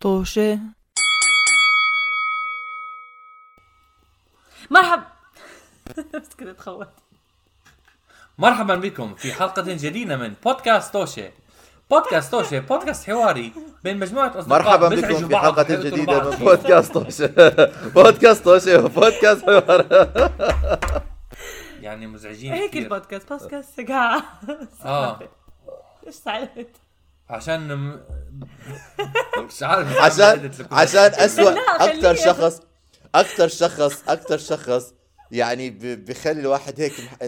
[0.00, 0.58] طوشة
[4.70, 5.02] مرحب.
[6.14, 6.88] بس كنت اتخوت
[8.38, 11.30] مرحبا بكم في حلقة جديدة من بودكاست توشي
[11.90, 13.52] بودكاست توشي بودكاست حواري
[13.84, 16.30] بين مجموعة أصدقاء مرحبا بكم في حلقة جديدة.
[16.30, 17.26] من بودكاست توشي
[17.94, 19.44] بودكاست توشي وبودكاست
[21.80, 24.22] يعني مزعجين هيك البودكاست بودكاست سقعة
[24.84, 25.20] آه.
[26.06, 26.76] إيش زعلت؟
[27.30, 28.00] عشان م...
[29.48, 32.24] مش عارف عشان عشان أكثر خليه.
[32.24, 32.60] شخص
[33.14, 34.94] أكثر شخص أكثر شخص
[35.30, 37.22] يعني ب- بخلي الواحد هيك مح-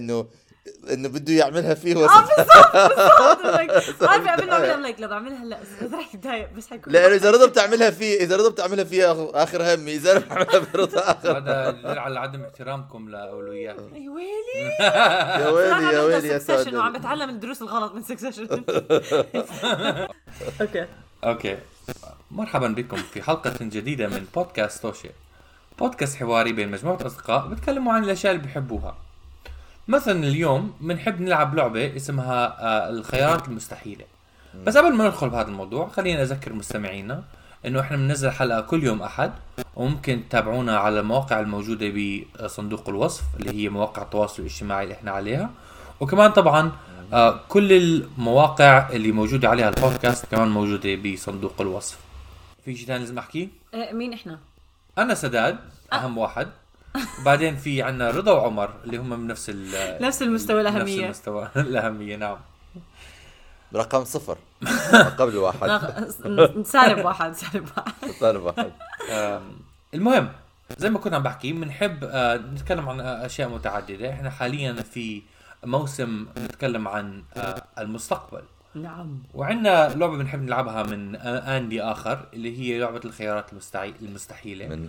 [0.66, 4.02] إنه إنه بده يعملها فيه هو آه بالضبط بالضبط.
[4.09, 7.30] عارفة قبل ما اعملها لايك لو بعملها هلأ بس رح اتضايق بس حيكون لأنه إذا
[7.30, 11.69] رضا بتعملها فيه إذا رضا بتعملها فيه آخر همي إذا أنا بعملها برضا آخر هذا
[11.69, 13.80] يدل على عدم احترامكم لأولوياتي.
[13.80, 14.77] يا ويلي.
[15.45, 18.48] يا ويلي يا ويلي يا Succession وعم بتعلم الدروس الغلط من Succession
[20.60, 20.87] أوكي.
[21.24, 21.59] أوكي.
[22.30, 25.09] مرحبا بكم في حلقة جديدة من بودكاست توشي.
[25.79, 28.97] بودكاست حواري بين مجموعة أصدقاء بيتكلموا عن الأشياء اللي بيحبوها.
[29.88, 34.05] مثلا اليوم بنحب نلعب لعبة اسمها آه، الخيارات المستحيلة.
[34.66, 37.23] بس قبل ما ندخل بهذا الموضوع خلينا أذكر مستمعينا
[37.66, 39.33] إنه إحنا بننزل حلقة كل يوم أحد
[39.77, 41.93] وممكن تتابعونا على المواقع الموجودة
[42.43, 45.51] بصندوق الوصف اللي هي مواقع التواصل الاجتماعي اللي إحنا عليها.
[46.01, 46.73] وكمان طبعا
[47.13, 51.99] آه، كل المواقع اللي موجودة عليها البودكاست كمان موجودة بصندوق الوصف.
[52.65, 54.38] في شيء ثاني لازم أحكيه؟ إيه، مين إحنا؟
[54.99, 55.59] أنا سداد
[55.93, 56.49] أهم واحد.
[57.21, 61.04] وبعدين في عنا رضا وعمر اللي هم من نفس ال- نفس المستوى نفس الأهمية.
[61.04, 62.37] المستوى الأهمية نعم.
[63.74, 64.38] رقم صفر.
[65.19, 65.81] قبل واحد.
[66.65, 68.10] سالب واحد سالب واحد.
[68.20, 68.72] صار واحد.
[69.94, 70.32] المهم
[70.78, 74.10] زي ما كنا عم بحكي بنحب آه، نتكلم عن أشياء متعددة.
[74.10, 75.22] إحنا حاليا في
[75.65, 78.43] موسم نتكلم عن آه، المستقبل.
[78.75, 79.22] نعم.
[79.34, 83.94] وعندنا لعبة بنحب نلعبها من آن لآخر اللي هي لعبة الخيارات المستعي...
[84.03, 84.69] المستحيلة.
[84.69, 84.88] من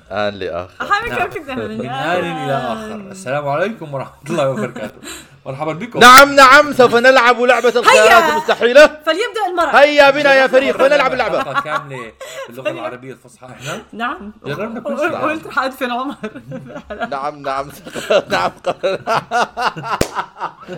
[0.80, 2.44] حامل كيف كنت من آن.
[2.44, 2.96] إلى آخر.
[2.96, 4.98] السلام عليكم ورحمة الله وبركاته.
[5.46, 6.00] مرحبا بكم.
[6.00, 8.32] نعم نعم سوف نلعب لعبة الخيارات هيا.
[8.32, 8.88] المستحيلة.
[8.88, 9.76] فليبدأ المرح.
[9.76, 11.44] هيا بنا يا فريق فنلعب اللعبة.
[11.44, 12.12] حلقة كاملة
[12.48, 13.46] باللغة العربية الفصحى.
[13.46, 14.34] إحنا؟ نعم.
[14.46, 15.16] جربنا كل شيء.
[15.16, 16.16] قلت رح ادفن عمر.
[17.10, 17.72] نعم نعم
[18.30, 18.52] نعم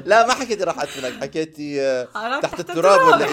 [0.05, 2.05] لا ما حكيتي راح أدفنك حكيتي
[2.41, 3.27] تحت التراب ولا.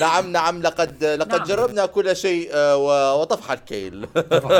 [0.00, 1.42] نعم نعم لقد لقد نعم.
[1.44, 4.08] جربنا كل شيء آه، وطفح الكيل.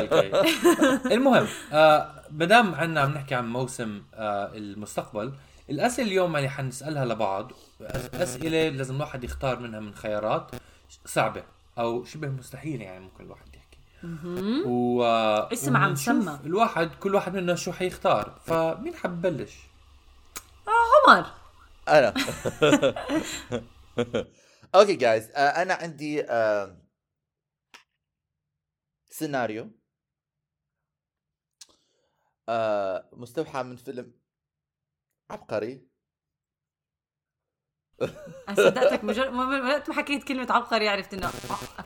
[1.16, 5.32] المهم آه مدام عنا عم نحكي عن موسم آه المستقبل
[5.70, 7.52] الأسئلة اليوم اللي حنسألها لبعض.
[7.82, 10.50] أس- أسئلة لازم الواحد يختار منها من خيارات
[11.06, 11.42] صعبة
[11.78, 13.78] أو شبه مستحيلة يعني ممكن الواحد يحكي.
[14.66, 15.02] و
[15.52, 16.38] اسم عم سمى.
[16.46, 18.32] الواحد كل واحد منا شو حيختار.
[18.46, 19.52] فمين حب ببلش؟
[21.08, 21.24] عمر.
[21.88, 22.14] أنا.
[24.74, 26.22] أوكي جايز أنا عندي
[29.10, 29.70] سيناريو
[32.48, 34.12] آه، مستوحى من فيلم
[35.30, 35.86] عبقري.
[38.56, 41.30] صدقتك مجرد ما وقت ما حكيت كلمة عبقري عرفت إنه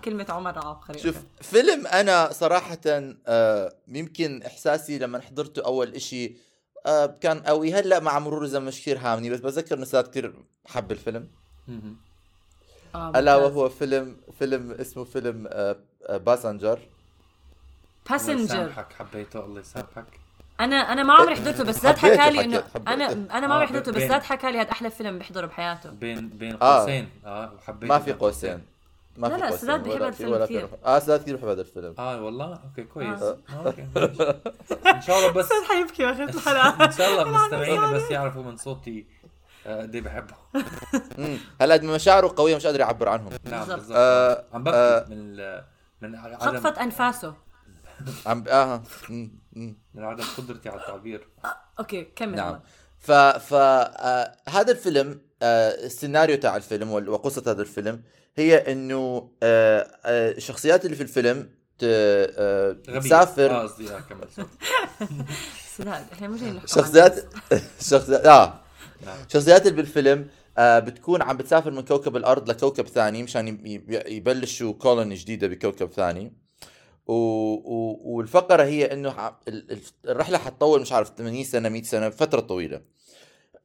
[0.04, 0.98] كلمة عمر عبقري.
[0.98, 2.78] شوف فيلم أنا صراحة
[3.26, 6.36] آه، يمكن إحساسي لما حضرته أول إشي
[6.86, 10.92] آه، كان قوي هلأ مع مرور الزمن مش كثير هامني بس بذكر نسات كثير حب
[10.92, 11.30] الفيلم.
[12.98, 13.36] آه، ألا.
[13.36, 15.76] وهو فيلم فيلم اسمه فيلم آه،
[16.06, 16.82] آه، Passenger الله
[18.10, 20.04] Passenger يسامحك حبيته الله يسامحك
[20.60, 22.64] أنا أنا ما عمري حضرته بس زاد حكى لي إنه.
[22.88, 23.04] أنا
[23.38, 26.28] أنا ما عمري آه، حضرته بس زاد حكى لي هذا أحلى فيلم بيحضره بحياته بين
[26.28, 26.56] بين.
[26.56, 28.62] قوسين آه وحبيته ما في قوسين
[29.16, 30.68] ما لا، في لا، قوسين سداد بحب هذا في الفيلم كثير.
[30.84, 33.38] آه سداد كثير بحب هذا الفيلم آه والله أوكي كويس آه.
[33.50, 33.66] آه.
[33.66, 33.82] أوكي.
[34.94, 39.06] إن شاء الله بس حيبكي واخر إن الحلقة شاء الله مستمعينا بس يعرفوا من صوتي
[39.66, 40.34] آه، قد إيه بحبه.
[41.60, 43.92] هلا مشاعره قوية مش قادر يعبر عنهم نعم بالضبط.
[43.96, 45.06] آه، عم ببكي آه.
[45.08, 45.36] من
[46.00, 47.34] من عدم خطفت أنفاسه
[48.26, 48.82] عم آه.
[49.94, 51.28] من عدم قدرتي على التعبير
[51.78, 52.60] أوكي كمل نعم.
[52.98, 58.02] ف ف آه هذا الفيلم آه السيناريو تاع الفيلم وال- وقصة هذا الفيلم
[58.36, 61.50] هي إنه آه آه الشخصيات اللي في الفيلم
[61.82, 64.28] آه تسافر آه قصدي آه كمل
[66.66, 67.24] شخصيات.
[67.80, 68.60] شخصيات آه.
[69.32, 70.26] شخصيات اللي بالفيلم
[70.58, 75.46] آه بتكون عم بتسافر من كوكب الأرض لكوكب ثاني مشان يب- يب- يبلشوا colony جديدة
[75.46, 76.32] بكوكب ثاني.
[77.06, 77.12] و...
[77.12, 78.00] و...
[78.04, 79.38] والفقرة هي إنه ح...
[79.48, 79.80] ال- ال-
[80.10, 82.80] الرحلة حتطول مش عارف 80 سنة 100 سنة فترة طويلة.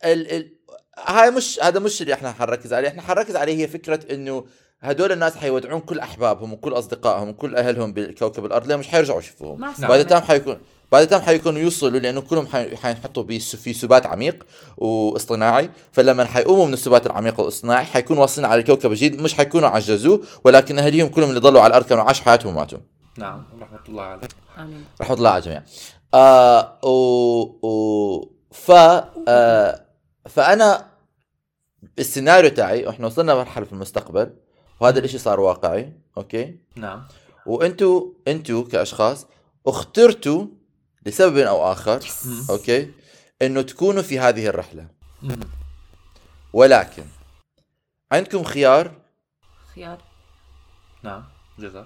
[0.06, 0.32] ال...
[0.32, 0.54] ال...
[1.00, 2.88] هاي مش هذا مش اللي إحنا حنركز عليه.
[2.88, 4.46] إحنا حنركز عليه هي فكرة إنه
[4.82, 9.60] هدول الناس حيودعون كل أحبابهم وكل أصدقائهم وكل أهلهم بكوكب الأرض ليه مش حيرجعوا يشوفوهم؟
[9.62, 9.90] ما نعم.
[9.90, 10.58] بعد تام حيكون
[10.94, 14.46] بعد التام حيكونوا يوصلوا لأنه كلهم حي- حينحطوا بس- في سبات عميق
[14.78, 15.70] واصطناعي.
[15.92, 20.80] فلما حيقوموا من السبات العميق والاصطناعي حيكونوا واصلين على كوكب جديد مش حيكونوا عجزوه ولكن
[20.80, 22.80] اهاليهم كلهم اللي ضلوا على الأرض كانوا عاشوا حياتهم وماتوا.
[23.18, 24.86] نعم رحمة الله عليه آمين.
[25.02, 25.64] رحمة الله على الجميع.
[26.14, 26.90] آه و,
[27.68, 28.72] و ف
[29.28, 29.86] آه
[30.30, 30.86] فأنا
[32.00, 34.34] السيناريو تاعي إحنا وصلنا مرحله في المستقبل
[34.80, 37.04] وهذا الإشي صار واقعي أوكي؟ نعم.
[37.46, 39.28] وانتوا أنتوا كأشخاص
[39.68, 40.46] اخترتوا
[41.06, 42.00] لسبب أو آخر.
[42.50, 42.92] أوكي؟
[43.42, 44.86] إنه تكونوا في هذه الرحلة.
[46.54, 47.04] ولكن
[48.12, 48.92] عندكم خيار؟
[49.76, 49.98] خيار.
[51.04, 51.24] نعم.
[51.60, 51.86] جزاك.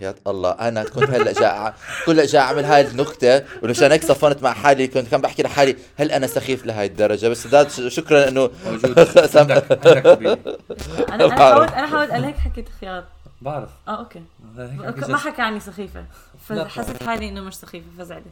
[0.00, 0.50] حياة الله.
[0.50, 1.72] أنا كنت هلأ جاي
[2.06, 6.10] كل جاي أعمل هاي النكتة ومشان هيك صفنت مع حالي كنت كان بحكي لحالي هل
[6.12, 8.98] أنا سخيف لهي الدرجة؟ بس سداد ش- شكرا إنه موجود
[9.36, 9.50] عندك
[11.12, 11.36] أنا أنا.
[11.36, 13.04] حاولت أنا حاولت أنا هيك حكيت خيار.
[13.40, 13.70] بعرف.
[13.88, 14.22] آه أوكي.
[15.08, 15.16] ما.
[15.16, 16.04] حكى عني سخيفة.
[16.48, 18.24] فحسيت حالي إنه مش سخيفة فزعلت.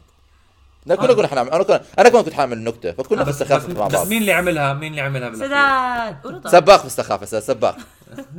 [0.85, 3.67] لا كنا كنا حنعمل أنا كنا أنا كمان كنت حاعمل النكتة فكنا في بس, السخافه
[3.67, 4.07] بس, مع بس بعض.
[4.07, 6.25] مين اللي عملها مين اللي عملها؟ سداد.
[6.25, 7.77] ورضا سباق في السخافه سداد سباق.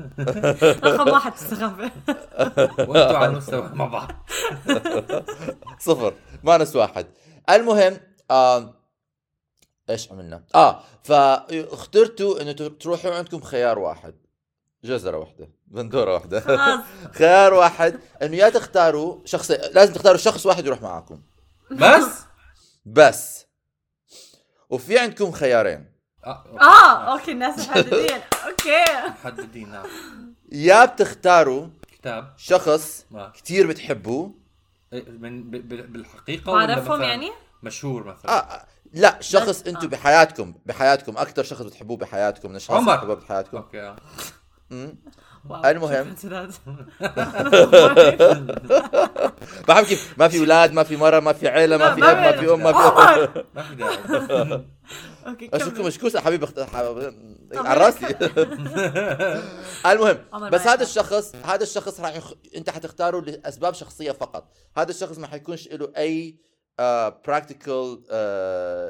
[0.84, 1.90] رقم واحد في السخافه
[2.88, 4.10] وأنتوا على المستوى مع بعض.
[5.78, 6.14] صفر.
[6.44, 7.06] ما نس واحد.
[7.50, 8.00] المهم
[8.30, 8.74] آه
[9.90, 14.14] إيش عملنا؟ آه فاخترتوا إنه تروحوا عندكم خيار واحد.
[14.84, 15.48] جزرة واحدة.
[15.70, 16.40] بندورة واحدة.
[16.40, 16.80] خلاص.
[17.18, 21.20] خيار واحد إنه يا تختاروا شخص لازم تختاروا شخص واحد يروح معاكم.
[21.70, 22.04] بس؟
[22.86, 23.46] بس.
[24.70, 25.92] وفي عندكم خيارين.
[26.26, 28.20] آه آه أوكي الناس محددين.
[28.48, 29.08] أوكي.
[29.08, 29.86] محددين نعم.
[30.52, 32.34] يا بتختاروا كتاب.
[32.36, 34.34] شخص ما كتير بتحبوه.
[34.92, 37.30] إيه، من بالحقيقة بعرفهم يعني؟
[37.62, 39.90] مشهور آه مثلا؟ آه، لا شخص أنتم آه.
[39.90, 43.02] بحياتكم بحياتكم أكثر شخص بتحبوه بحياتكم من الاشخاص عمر.
[43.02, 43.56] اللي بحياتكم.
[43.56, 43.96] أوكي آه.
[45.64, 46.14] المهم.
[49.68, 52.32] بحب كيف ما في أولاد ما في مرة ما في عيلة ما في أب ما
[52.32, 54.64] في- أم ما في عمر ما في داعي
[55.26, 55.86] أوكي اشوفكم كمل.
[55.86, 56.60] مشكوسه حبيبي اخت...
[56.60, 57.10] حبيبي
[57.54, 58.06] طب على راسي
[59.86, 60.18] المهم
[60.50, 60.82] بس هذا.
[60.82, 62.32] الشخص هذا الشخص راح يخ...
[62.56, 66.36] انت حتختاره لأسباب شخصية فقط هذا الشخص ما حيكونش له أي
[67.26, 68.02] practical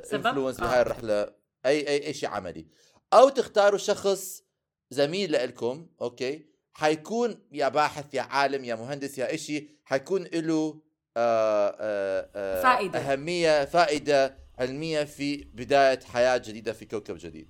[0.07, 0.65] سبب؟ influence آه.
[0.65, 1.23] بهاي الرحلة
[1.67, 2.67] أي أي أي شيء عملي
[3.13, 4.43] أو تختاروا شخص
[4.91, 10.81] زميل لكم أوكي حيكون يا باحث يا عالم يا مهندس يا إشي حيكون له
[11.17, 12.99] آه آه آه فائدة.
[12.99, 17.49] أهمية فائدة علمية في بداية حياة جديدة في كوكب جديد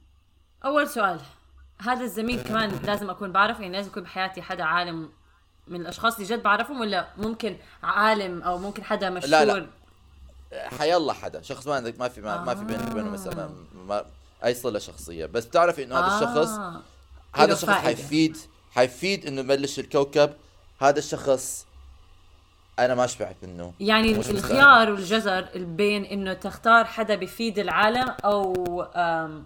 [0.65, 1.21] أول سؤال
[1.81, 5.11] هذا الزميل كمان لازم أكون بعرف يعني لازم يكون بحياتي حدا عالم
[5.67, 9.67] من الأشخاص اللي جد بعرفهم ولا ممكن عالم أو ممكن حدا مشهور لا، لا.
[10.79, 14.05] حيالله حدا شخص ما عندك ما في ما, ما في بينك وبينه مثلا ما,
[14.45, 16.83] أي صلة شخصية بس بتعرفي إنه هذا الشخص آه.
[17.35, 17.81] هذا الشخص فائدة.
[17.83, 18.37] حيفيد
[18.73, 20.31] حيفيد إنه يبلش الكوكب.
[20.81, 21.67] هذا الشخص
[22.79, 23.73] أنا ما شبعت منه.
[23.81, 28.53] يعني الخيار والجزر بين إنه تختار حدا بيفيد العالم أو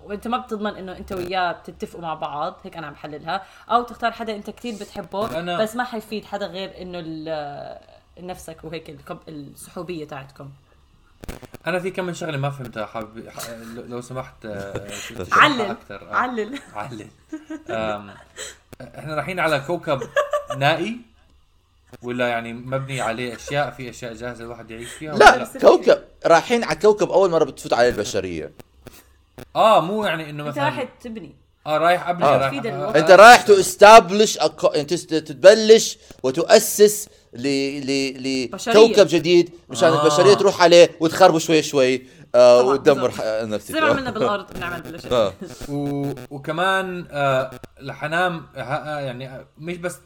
[0.05, 3.43] وأنت ما بتضمن إنه أنت وياه بتتفقوا مع بعض هيك أنا عم بحللها.
[3.71, 7.79] أو تختار حدا أنت كتير بتحبه أنا- بس ما حيفيد حدا غير إنه ال-
[8.21, 10.51] نفسك وهيك الكب- الصحوبيه تاعتكم.
[11.67, 13.51] أنا في كم من شغلة ما فهمتها حابب ح-
[13.89, 14.89] لو سمحت آه،
[15.33, 16.15] علل أكثر آه.
[16.15, 17.07] علل علل
[18.99, 20.01] إحنا رايحين على كوكب
[20.59, 20.97] نائي
[22.03, 26.65] ولا يعني مبني عليه أشياء في أشياء جاهزة الواحد يعيش فيها لا ولا كوكب رايحين
[26.65, 28.53] على كوكب أول مرة بتفوت عليه البشرية
[29.57, 31.35] آه مو يعني إنه أنت راح مثلا تبني
[31.67, 32.37] آه رايح ابني آه.
[32.37, 32.97] رايح.
[32.97, 34.39] أنت رايح تستابلش
[34.77, 37.09] أنت تست- تبلش وتؤسس.
[37.35, 40.03] لكوكب جديد مشان آه.
[40.03, 42.03] البشرية تروح عليه وتخربوا شوي شوي
[42.35, 43.11] آه وتدمر.
[43.11, 45.33] ح- زي ما نفسك عملنا بالأرض بنعمل كل شيء آه.
[45.69, 46.13] و...
[46.31, 47.51] وكمان آه.
[48.57, 49.97] آه، يعني آه، مش بس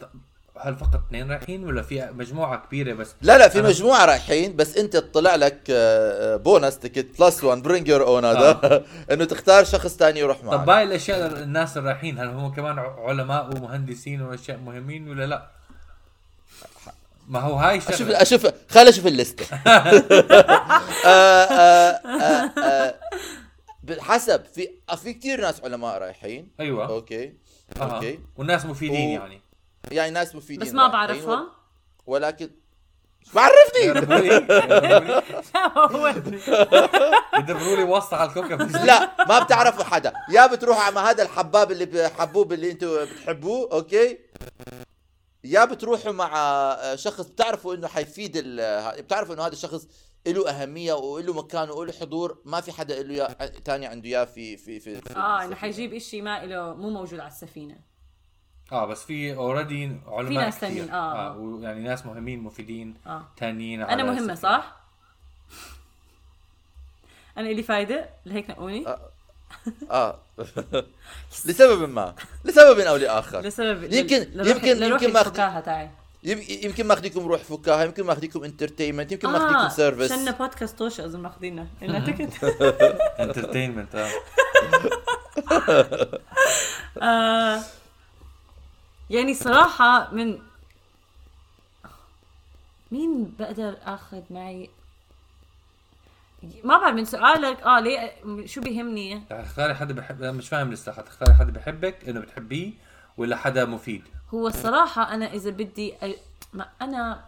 [0.61, 4.57] هل فقط اثنين رايحين ولا في مجموعة كبيرة بس لا لا في أنا- مجموعة رايحين
[4.57, 9.65] بس أنت طلع لك آه، bonus ticket plus 1 bring your own هذا إنه تختار
[9.65, 13.57] شخص ثاني يروح طب معك باقي الأشياء الناس اللي رايحين هل هم كمان ع- علماء
[13.57, 15.58] ومهندسين وأشياء مهمين ولا لا؟
[17.29, 18.23] ما هو هاي أشوف شغلة.
[18.23, 19.45] أشوف خليني أشوف الليستة.
[19.55, 19.69] آه،
[21.07, 22.95] آه، آه،
[24.01, 24.69] حسب في
[25.03, 26.51] في كثير ناس علماء رايحين.
[26.61, 26.87] أيوه.
[26.89, 27.33] أوكي
[27.81, 27.83] آه.
[27.97, 28.19] أوكي.
[28.37, 29.43] والناس مفيدين و- يعني.
[29.91, 31.47] يعني ناس مفيدين بس ما بعرفها.
[32.07, 32.51] ولكن
[33.25, 33.85] شو بعرفني
[37.39, 38.63] يدبروا لي واسطة على الكوكب.
[38.85, 40.13] لا ما بتعرفوا حدا.
[40.31, 44.19] يا بتروحوا مع هذا الحباب اللي بحبوب اللي أنتم بتحبوه أوكي؟
[45.45, 49.89] يا بتروحوا مع آه، شخص بتعرفوا إنه حيفيد ال- بتعرفوا إنه هذا الشخص
[50.27, 54.57] له أهمية وله مكان وله حضور ما في حدا له اياه ثاني عنده اياه في
[54.57, 57.77] في في, في آه إنه حيجيب إشي ما له مو موجود على السفينة
[58.73, 60.69] آه بس في اوريدي علماء في ناس كتير.
[60.69, 61.37] تانيين، آه.
[61.37, 64.35] ويعني ناس مهمين مفيدين آه تانيين أنا مهمة السفينة.
[64.35, 64.77] صح؟
[67.39, 68.85] أنا إلي فايدة لهيك نقوني
[69.91, 70.19] آه.
[71.47, 72.15] لسبب ما.
[72.45, 73.41] لسبب أو لآخر.
[73.41, 75.91] لسبب يمكن- لروح- يمكن- لروح يمكن ماخذ- الفكاهه تاعي
[76.25, 81.05] يم- يمكن ماخذيكم روح فكاهة يمكن ماخذيكم انترتينمنت يمكن ماخذيكم آه سيرفيس شلنا بودكاست توشه
[81.05, 82.45] أظن ماخذينه لنا تكت.
[83.21, 84.11] انترتينمنت آه.
[87.03, 87.61] آه.
[89.11, 90.39] يعني صراحة من
[92.93, 94.71] مين بقدر آخذ معي
[96.65, 98.15] ما بعرف من سؤالك آه ليه
[98.47, 102.73] شو بيهمني؟ يعني تختاري حدا بحب أنا مش فاهم لسه حتختاري حدا بحبك إنه بتحبيه
[103.17, 104.03] ولا حدا مفيد؟
[104.35, 106.15] هو الصراحة أنا إذا بدي أ...
[106.53, 107.25] ما أنا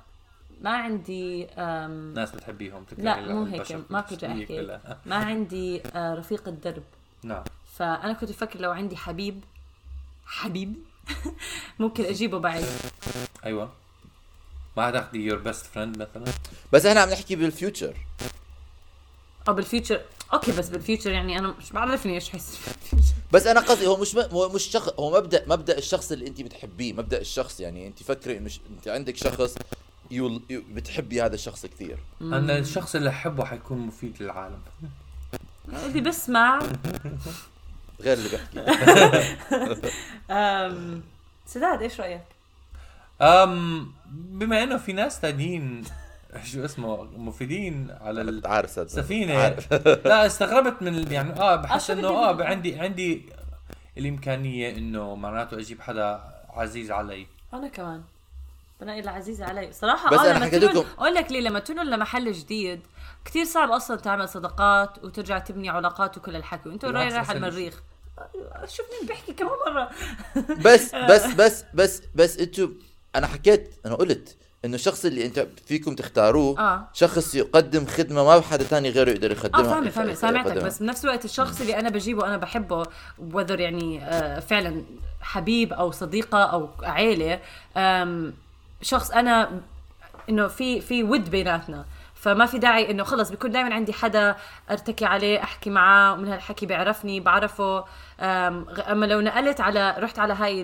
[0.61, 2.15] ما عندي أم...
[2.15, 4.79] ناس بتحبيهم لا مو هيك ما كنت أحكي.
[5.07, 6.83] ما عندي آه، رفيق الدرب.
[7.23, 7.45] نعم.
[7.73, 9.45] فأنا كنت أفكر لو عندي حبيب
[10.27, 10.75] حبيب
[11.79, 12.67] ممكن أجيبه بعيد
[13.45, 13.73] أيوه.
[14.77, 16.33] ما حتاخدي your best friend مثلا.
[16.73, 17.95] بس إحنا عم نحكي بالفيوتشر
[19.49, 20.01] أو بالفيوتشر
[20.33, 22.59] أوكي بس بالفيوتشر يعني أنا مش بعرفني إيش حس
[23.33, 26.93] بس أنا قصدي هو مش هو مش شخص هو مبدأ مبدأ الشخص اللي انت بتحبيه
[26.93, 28.61] مبدأ الشخص يعني انت فكري إنه ش...
[28.71, 29.55] انت عندك شخص
[30.11, 30.43] يول...
[30.51, 30.63] يو...
[30.71, 31.99] بتحبي هذا الشخص كثير.
[32.21, 34.61] أنا الشخص اللي أحبه حيكون مفيد للعالم.
[35.87, 36.59] اللي بسمع.
[38.01, 38.61] غير اللي بيحكي
[40.31, 41.03] أم...
[41.47, 42.25] سداد إيش رأيك؟
[43.23, 45.85] أم بما إنه في ناس تانيين
[46.53, 48.43] شو اسمه مفيدين على ال...
[49.37, 49.73] عارف.
[50.07, 53.27] لا استغربت من يعني آه آه، بحس إنه آه؟ عندي عندي
[53.99, 56.21] الإمكانية إنه معناته أجيب حدا
[56.51, 57.27] عزيز علي.
[57.55, 58.03] أنا كمان.
[58.81, 59.73] بنقي العزيزة علي.
[59.73, 62.81] صراحة بس آه لما حكيت تنقل لكم- أقول لك ليه لما تنقل لمحل جديد
[63.25, 66.69] كتير صعب أصلا تعمل صداقات وترجع تبني علاقات وكل الحكي.
[66.69, 67.83] وانت رايح على المريخ
[68.67, 69.91] شوف مين بيحكي كمان مرة.
[70.65, 72.69] بس بس بس بس بس أنتوا
[73.17, 76.89] أنا حكيت أنا قلت إنه الشخص اللي أنت فيكم تختاروه آه.
[76.93, 80.67] شخص يقدم خدمة ما حدا تاني غيره يقدر آه يقدمها فاهمة فاهمة سامعتك يقدمها.
[80.67, 82.83] بس بنفس الوقت الشخص اللي أنا بجيبه أنا بحبه
[83.19, 84.83] وذر يعني آه فعلا
[85.21, 87.41] حبيب أو صديقة أو عيلة
[87.77, 88.35] آم،
[88.83, 89.61] شخص أنا
[90.29, 91.85] إنه في في ود بيناتنا
[92.21, 94.37] فما في داعي إنه خلص بيكون دائما عندي حدا
[94.71, 97.85] أرتكي عليه أحكي معاه ومن هالحكي بيعرفني بعرفه
[98.21, 100.61] أما لو نقلت على رحت على هاي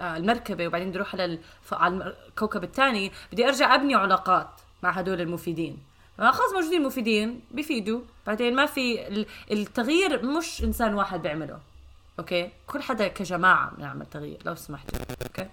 [0.00, 1.38] آه، المركبة وبعدين بدي أروح على
[1.72, 4.48] على الكوكب الثاني بدي أرجع أبني علاقات
[4.82, 5.78] مع هدول المفيدين.
[6.18, 11.58] خلص موجودين مفيدين بيفيدوا بعدين ما في ال- التغيير مش إنسان واحد بيعمله
[12.18, 12.50] okay?
[12.66, 15.48] كل حدا كجماعة بنعمل تغيير لو سمحتوا okay?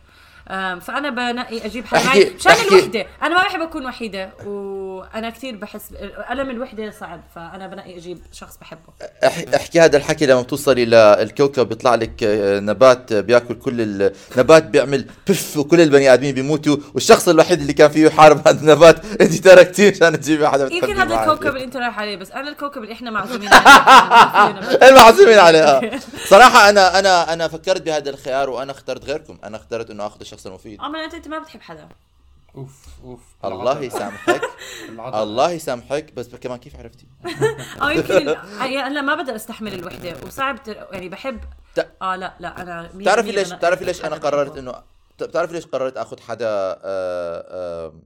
[0.82, 3.06] فأنا بنقي أجيب حدا معي مشان الوحدة.
[3.24, 5.84] أنا ما بحب أكون وحيدة وأنا كثير بحس
[6.32, 8.80] ألم الوحدة صعب فأنا بنقي أجيب شخص بحبه.
[9.26, 13.82] أح- أحكي هذا الحكي لما بتوصلي للكوكب بيطلع لك آه، نبات آه، بياكل كل
[14.32, 19.06] النبات بيعمل بف وكل البني آدمين بيموتوا والشخص الوحيد اللي كان فيه يحارب هذا النبات.
[19.22, 21.22] أنت تركتيه عشان تجيبي حدا يمكن هذا.
[21.24, 24.88] الكوكب اللي أنت رايح عليه بس أنا الكوكب اللي إحنا معزومين عليه.
[24.90, 25.92] المعزومين عليه
[26.30, 30.41] صراحة أنا أنا أنا فكرت بهذا الخيار وأنا اخترت غيركم، أنا اخترت إنه آخذ الشخص
[30.48, 30.82] المفيد.
[30.82, 31.90] اما انت أنت ما بتحب حدا
[32.56, 33.82] أوف أوف الله.
[33.82, 34.42] يسامحك.
[35.22, 37.08] الله يسامحك بس كمان كيف عرفتي؟
[37.82, 41.40] أو يمكن أنا ما بقدر أستحمل الوحدة وصعب تر- يعني بحب
[42.02, 44.58] آه لا لا أنا بتعرفي ليش بتعرفي ليش أنا حدا قررت.
[44.58, 44.84] إنه
[45.22, 48.02] بتعرفي ليش قررت آخذ حدا آه، آه،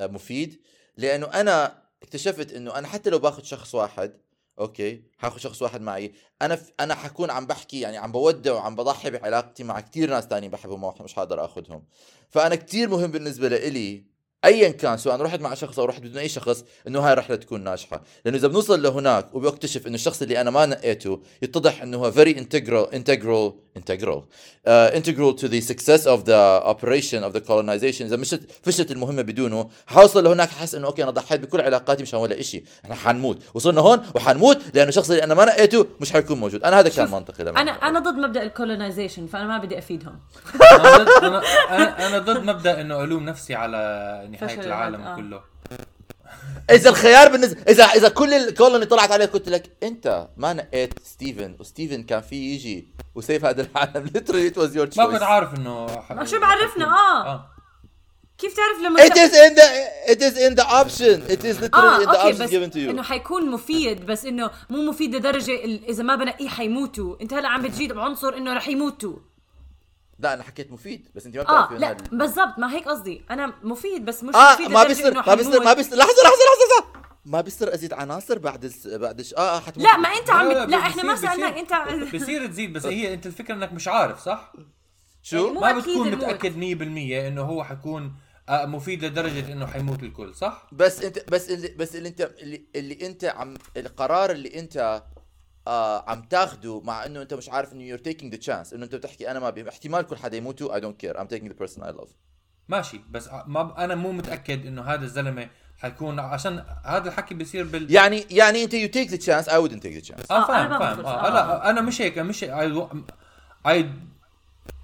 [0.00, 0.60] آه، مفيد؟
[0.96, 4.12] لأنه أنا اكتشفت إنه أنا حتى لو باخذ شخص واحد
[4.58, 6.12] أوكي حاخذ شخص واحد معي.
[6.42, 6.72] أنا ف...
[6.80, 10.94] أنا حكون عم بحكي يعني عم بودع وعم بضحي بعلاقتي مع كتير ناس تانيين بحبهم
[11.00, 11.84] مش حقدر اخذهم
[12.30, 14.04] فأنا كتير مهم بالنسبة لإلي
[14.44, 17.64] ايا كان سواء رحت مع شخص أو رحت بدون أي شخص إنه هاي الرحلة تكون
[17.64, 18.02] ناجحة.
[18.24, 22.36] لأنه إذا بنوصل لهناك وبكتشف إنه الشخص اللي أنا ما نقيته يتضح إنه هو very
[22.36, 24.20] integral integral integral.
[24.66, 26.40] Uh, integral to the success of the
[26.72, 29.70] operation of the colonization اذا مشت فشلت المهمه بدونه.
[29.86, 33.38] حوصل لهناك حس إنه أوكي أنا ضحيت بكل علاقاتي مشان ولا شيء إحنا حنموت.
[33.54, 36.64] وصلنا هون وحنموت لأنه الشخص اللي أنا ما نقيته مش حيكون موجود.
[36.64, 40.20] أنا هذا كان منطقي لما أنا أنا ضد مبدأ الكولونايزيشن فأنا ما بدي أفيدهم.
[41.98, 43.76] أنا ضد مبدأ إنه علوم نفسي على
[44.40, 45.16] نهاية العالم، آه.
[45.16, 45.40] كله.
[46.70, 51.56] إذا الخيار بالنسبة اذا إذا كل الكولوني طلعت عليك قلت لك أنت ما نقيت ستيفن
[51.60, 54.06] وستيفن كان فيه يجي وسيف هذا العالم.
[54.16, 55.86] Literally it was your ما كنت choice عارف إنه
[56.24, 57.26] شو بعرفنا؟ آه.
[57.26, 57.50] آه.
[58.38, 61.32] كيف تعرف لما it is in the it is in the option.
[61.32, 64.82] It is literally in the option given to إنه you حيكون مفيد بس إنه مو
[64.82, 67.16] مفيد لدرجة ال- إذا ما بنقيه حيموتوا.
[67.22, 69.16] أنت هلا عم بتجيب عنصر إنه رح يموتوا.
[70.18, 73.24] لا أنا حكيت مفيد بس انت ما آه بتعرفي لا إنها- بالضبط ما هيك قصدي
[73.30, 75.74] أنا مفيد بس مش آه مفيد ما بيصير ما بيصير ما.
[75.74, 78.86] بيصير لحظة لحظة لحظة لحظة ما بيصير أزيد عناصر بعد الس...
[78.86, 79.34] بعد الش...
[79.34, 80.54] آه حتموت لا ما أنت عم بت...
[80.56, 84.20] لا بصير- إحنا ما سألناك أنت بصير تزيد بس هي أنت الفكرة إنك مش عارف
[84.20, 84.52] صح؟
[85.22, 86.10] شو مو ما بتكون.
[86.10, 86.56] متأكد 100%
[87.26, 88.12] إنه هو حيكون
[88.48, 92.64] آه، مفيد لدرجة إنه حيموت الكل صح بس انت بس اللي بس اللي انت اللي,
[92.76, 95.02] اللي أنت عم القرار اللي أنت
[95.66, 98.94] آه عم تاخده مع إنه أنت مش عارف إنه you're taking the chance إنه أنت
[98.94, 101.82] بتحكي أنا ما بي احتمال كل حدا يموتوا I don't care I'm taking the person
[101.82, 102.08] I love
[102.68, 107.64] ماشي بس ما ب- أنا مو متأكد إنه هذا الزلمة حيكون عشان هذا الحكي بيصير
[107.64, 110.78] بال يعني يعني أنت you take the chance I wouldn't take the chance آه فاهم
[110.78, 111.00] فاهم.
[111.06, 111.26] آه.
[111.26, 111.30] آه.
[111.30, 112.88] لا أنا مش هيك مش اي
[113.66, 113.90] I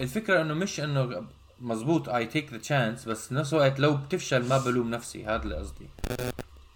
[0.00, 1.26] الفكرة إنه مش إنه
[1.60, 5.54] مزبوط I take the chance بس نفس الوقت لو بتفشل ما بلوم نفسي هذا اللي
[5.56, 5.88] قصدي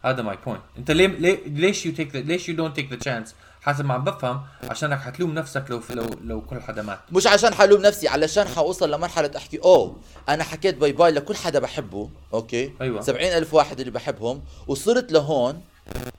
[0.05, 3.35] هذا my point أنت ليه ليه ليش you take ليش you don't take the chance
[3.67, 6.99] حسب ما عم بفهم عشانك حتلوم نفسك لو لو لو كل حدا مات.
[7.13, 9.97] مش عشان حلوم نفسي علشان حوصل لمرحلة أحكي أوه
[10.29, 12.73] أنا حكيت bye bye لكل حدا بحبه okay?
[12.81, 13.01] أيوة.
[13.01, 15.63] سبعين ألف واحد اللي بحبهم وصرت لهون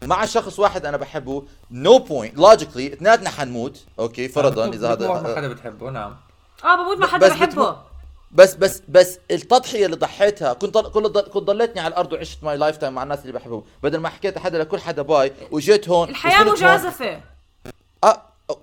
[0.04, 4.28] مع شخص واحد أنا بحبه no point logically اثنيناتنا حنموت okay?
[4.28, 6.16] فرضا إذا بتموت مع هذا حدا بتحبه نعم.
[6.64, 7.78] آه بموت مع بس حدا بحبه.
[8.32, 12.44] بس بس بس التضحية اللي ضحيتها كنت ضل كنت ضل كنت ضليتني على الأرض وعشت
[12.44, 13.64] my lifetime مع الناس اللي بحبهم.
[13.84, 16.44] بدل ما حكيت حدا لكل حدا bye وجيت هون الحياة.
[16.44, 17.22] مجازفة.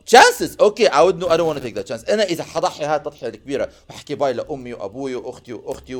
[0.06, 3.68] chances okay I would I don't take that chance أنا إذا حضحي هاي التضحية الكبيرة
[3.88, 5.94] بحكي bye لأمي وأبوي وأختي وأختي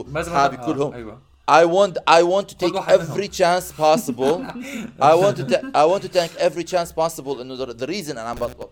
[0.62, 1.18] آه، كلهم أيوه.
[1.46, 4.36] I want I want to take every chance possible.
[5.10, 8.36] I want to I want to take every chance possible إنه the, reason أنا عم
[8.36, 8.68] بطلب.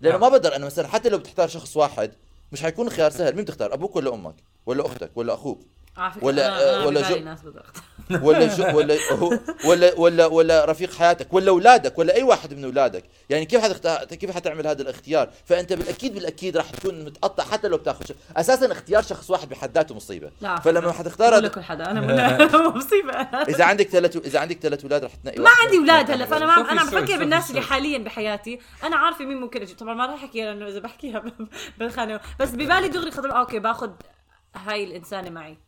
[0.00, 2.12] لأنه ما بقدر أنا مثلا حتى لو بتختار شخص واحد
[2.52, 3.36] مش حيكون خيار سهل.
[3.36, 4.34] مين بتختار؟ أبوك ولا أمك؟
[4.66, 5.60] ولا أختك؟ ولا أخوك؟
[6.22, 7.38] ولا- أنا- أنا ولا جو- ناس.
[8.22, 12.64] ولا جو ولا هو ولا ولا ولا رفيق حياتك ولا أولادك ولا أي واحد من
[12.64, 17.68] أولادك يعني كيف حتختار كيف حتعمل هذا الاختيار فأنت بالاكيد بالأكيد راح تكون متقطع حتى
[17.68, 18.16] لو بتاخذ شخص.
[18.36, 20.92] أساسا اختيار شخص واحد بحد ذاته مصيبة لا فلما.
[20.92, 22.00] حتختار لكل حدا أنا
[22.76, 23.12] مصيبة
[23.48, 25.78] إذا عندك ثلاث إذا عندك ثلاث أولاد رح تنقي ما عندي.
[25.78, 27.60] أولاد هلا فأنا ما أنا عم بفكر بالناس اللي.
[27.60, 31.22] حاليا بحياتي أنا عارفة مين ممكن أجي طبعا ما راح أحكي لأنه إذا بحكيها
[31.78, 33.90] بالخانة بس ببالي دغري خطر أوكي باخذ
[34.56, 35.58] هاي الإنسانة معي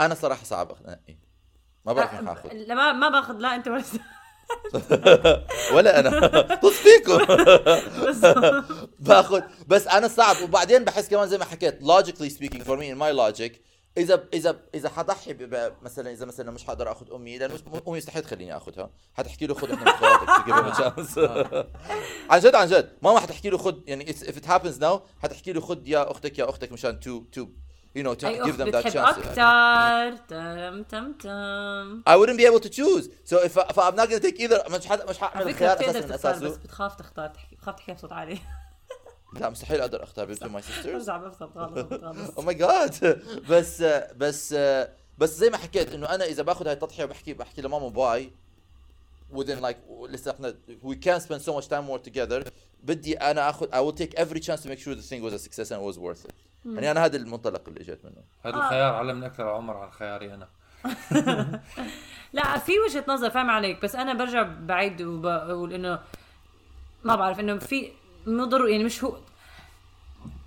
[0.00, 1.16] أنا صراحة صعب انقي
[1.84, 2.48] ما بعرف مين حأخذ.
[2.52, 3.34] لا ما ما بأخذ.
[3.38, 3.84] لا أنت ولا
[5.74, 6.40] ولا أنا.
[6.62, 7.18] طز فيكم.
[8.06, 8.16] بس
[9.08, 9.42] بأخذ.
[9.66, 10.42] بس أنا صعب.
[10.42, 13.52] وبعدين بحس كمان زي ما حكيت logically speaking for me in my logic
[13.98, 15.34] اذا اذا إذا حضحي
[15.82, 19.54] مثلا إذا مثلا مش حقدر أخذ أمي لأنه مش- امي مستحيل تخليني اخذها حتحكي له
[19.54, 21.18] خذ إحنا chance.
[22.30, 22.98] عن جد عن جد.
[23.02, 26.48] ماما حتحكي له خذ يعني if it happens now حتحكي له خذ يا أختك يا
[26.48, 27.42] أختك مشان to to
[27.94, 29.18] you know to give them that chance.
[29.18, 32.02] أكثر تم تم تم.
[32.06, 33.08] I wouldn't be able to choose.
[33.24, 36.32] So if if I'm not gonna take either مش حد مش فكرة الخيار أساسا تختار
[36.32, 38.38] بس اساسه بتخاف تختار تحكي بتخاف تحكي بصوت عالي.
[39.40, 40.86] لا مستحيل أقدر أختار between my sisters.
[40.86, 43.82] برجع بفضل غلط غلط oh my god بس
[44.16, 44.54] بس
[45.18, 48.32] بس زي ما حكيت إنه أنا إذا باخذ هاي التضحية وبحكي بحكي لماما bye
[49.34, 49.76] within like
[50.08, 52.48] لسه إحنا we can't spend so much time more together.
[52.82, 55.38] بدي أنا اخذ I will take every chance to make sure the thing was a
[55.38, 56.34] success and it was worth it.
[56.64, 58.24] يعني أنا هذا المنطلق اللي اجيت منه.
[58.44, 58.58] هذا آه.
[58.58, 60.48] الخيار علمني أكثر عمر عن خياري أنا.
[62.32, 65.98] لا في وجهة نظر فاهم عليك بس أنا برجع بعيد وبقول إنه
[67.04, 67.92] ما بعرف إنه في
[68.26, 69.16] مو ضروري يعني مش هو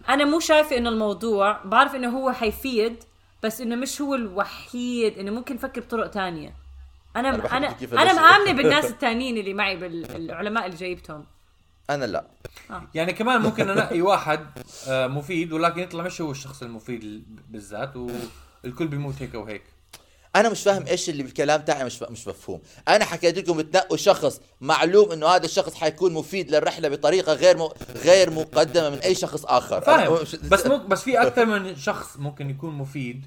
[0.10, 3.04] أنا مو شايفة إنه الموضوع بعرف إنه هو حيفيد
[3.43, 6.54] بس إنه مش هو الوحيد إنه ممكن نفكر بطرق تانية.
[7.15, 11.26] أنا أنا أنا هذا مآمنة بالناس التانيين اللي معي بالعلماء اللي جايبتهم.
[11.91, 12.25] أنا لا.
[12.93, 14.45] يعني كمان ممكن انقي واحد
[14.88, 17.93] آه، مفيد ولكن يطلع مش هو الشخص المفيد ال- بالذات
[18.63, 19.63] والكل بيموت هيك وهيك
[20.36, 22.62] أنا مش فاهم إيش اللي بالكلام تاعي مش مش مفهوم.
[22.88, 27.69] أنا حكيت لكم تنقوا شخص معلوم إنه هذا الشخص حيكون مفيد للرحلة بطريقة غير م...
[27.95, 29.82] غير مقدمة من أي شخص آخر.
[29.82, 30.21] فاهم.
[30.21, 33.25] مش- بس مو بس في أكثر من شخص ممكن يكون مفيد.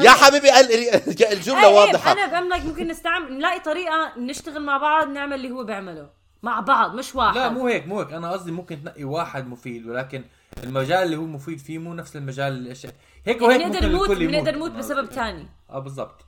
[0.00, 2.12] يا حبيبي ال- الجملة واضحة.
[2.12, 6.21] أنا باملك ممكن نستعمل نلاقي طريقة نشتغل مع بعض نعمل اللي هو بيعمله.
[6.42, 7.36] مع بعض مش واحد.
[7.36, 8.12] لا مو هيك مو هيك.
[8.12, 10.24] أنا قصدي ممكن تنقي واحد مفيد ولكن
[10.64, 12.74] المجال اللي هو مفيد فيه مو نفس المجال اللي
[13.24, 15.48] هيك وهيك بنقدر ممكن نموت بنقدر نموت بسبب تاني.
[15.70, 16.26] آه بالضبط.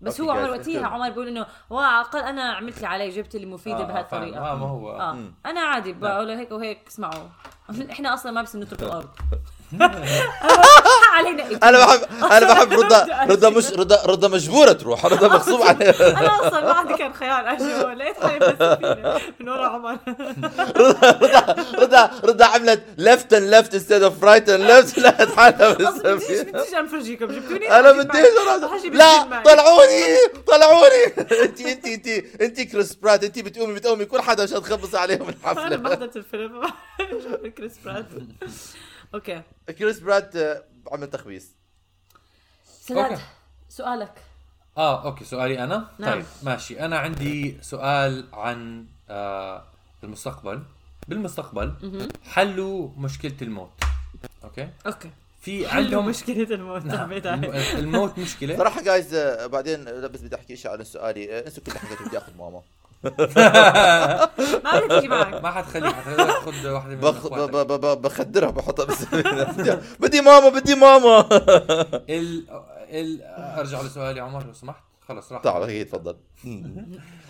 [0.00, 0.86] بس هو عمر وقتها.
[0.86, 4.32] عمر بيقول إنه واه على الأقل أنا عملت اللي علي جبت اللي مفيده آه، بهالطريقة.
[4.40, 4.44] فاهم.
[4.44, 4.90] آه ما هو.
[4.90, 5.18] آه.
[5.46, 7.28] أنا عادي بقول له هيك وهيك اسمعوا.
[7.92, 9.08] إحنا أصلا ما بس نترك الأرض.
[11.12, 12.00] علينا أنا بحب
[12.32, 15.06] أنا بحب رضا رضا مش رضا رضا مجبورة تروح.
[15.06, 16.10] رضا مغصوب عليها.
[16.20, 19.96] أنا أصلا ما عندي كان خيار أجي لقيت حالي بالسفينه من ورا عمر.
[20.76, 26.14] رضا رضا رضا عملت left and left instead of right and left لقت حالها أصلا
[26.14, 28.26] بديش بالسفينه بديش انفرجيكم جبتوني؟ أنا بديش
[28.92, 29.42] لا.
[29.44, 30.04] طلعوني
[30.46, 31.04] طلعوني.
[31.42, 32.08] انت انت انت
[32.40, 36.62] أنت كريس برات أنت بتقومي بتقومي كل حدا عشان تخبص عليهم أنا الحفله بحضرت الفيلم.
[37.58, 38.04] كريس برات
[39.14, 39.42] أوكي.
[39.78, 41.48] كريس برات آه، عمل تخبيص.
[42.64, 43.22] سداد أوكي.
[43.68, 44.14] سؤالك.
[44.76, 46.12] آه أوكي سؤالي أنا؟ نعم.
[46.12, 46.80] طيب ماشي.
[46.80, 49.64] أنا عندي سؤال عن آه
[50.04, 50.62] المستقبل.
[51.08, 51.74] بالمستقبل
[52.24, 53.70] حلوا مشكلة الموت.
[54.44, 55.10] أوكي؟ أوكي.
[55.40, 56.84] في عندهم عندهم مشكلة الموت.
[56.84, 57.12] نعم.
[57.12, 57.78] عليه.
[57.78, 58.56] الموت مشكلة.
[58.56, 59.14] صراحة جايز
[59.46, 62.62] بعدين لا بس بدي أحكي شيء على سؤالي آه، انسوا كل حكيتوا بدي أخذ ماما.
[64.64, 65.42] ما بدي تيجي معك.
[65.42, 67.26] ما حتخليك حتاخذ واحدة من بخ...
[67.26, 67.50] ب...
[67.50, 67.72] ب...
[67.72, 68.02] ب...
[68.02, 69.04] بخدرها بحطها بس
[70.00, 71.20] بدي ماما بدي ماما.
[72.08, 72.50] ال...
[72.90, 73.22] ال...
[73.58, 74.82] أرجع لسؤالي عمر لو سمحت.
[75.08, 75.42] خلص راح.
[75.42, 76.16] تعال هي تفضل.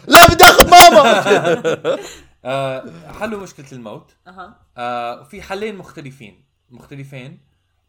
[0.06, 1.98] لا بدي آخذ ماما.
[2.44, 2.84] آه
[3.20, 4.16] حلوا مشكلة الموت.
[4.26, 4.60] أها.
[4.76, 6.44] آه وفي حلين مختلفين.
[6.70, 7.40] مختلفين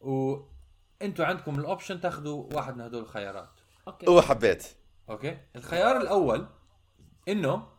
[0.01, 3.59] وانتوا عندكم ال option تاخذوا واحد من هدول الخيارات.
[3.87, 4.09] okay.
[4.09, 4.67] هو حبيت.
[5.09, 5.37] okay?
[5.55, 6.47] الخيار الأول
[7.27, 7.70] إنه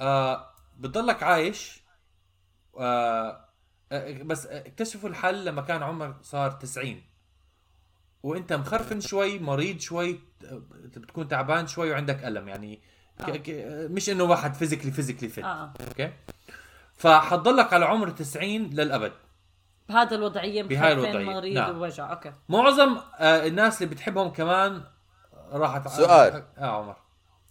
[0.00, 1.82] آه بتضلك عايش.
[2.78, 3.44] آه
[3.92, 7.02] آه، بس اكتشفوا الحل لما كان عمرك صار 90
[8.22, 10.62] وانت مخرفن شوي مريض شوي آه،
[10.96, 12.48] بتكون تعبان شوي وعندك ألم.
[12.48, 12.80] يعني
[13.18, 15.72] ك- مش إنه واحد physically physically fit آه.
[15.88, 16.12] okay?
[16.94, 19.12] فحتضلك على عمر 90 للأبد.
[19.88, 21.76] بهذا الوضعية بهاي مخرفن الوضعية، مريض نعم.
[21.78, 22.10] ووجع.
[22.12, 22.32] أوكي.
[22.48, 24.82] معظم آه الناس اللي بتحبهم كمان
[25.52, 26.44] راحت سؤال.
[26.58, 26.96] آه عمر.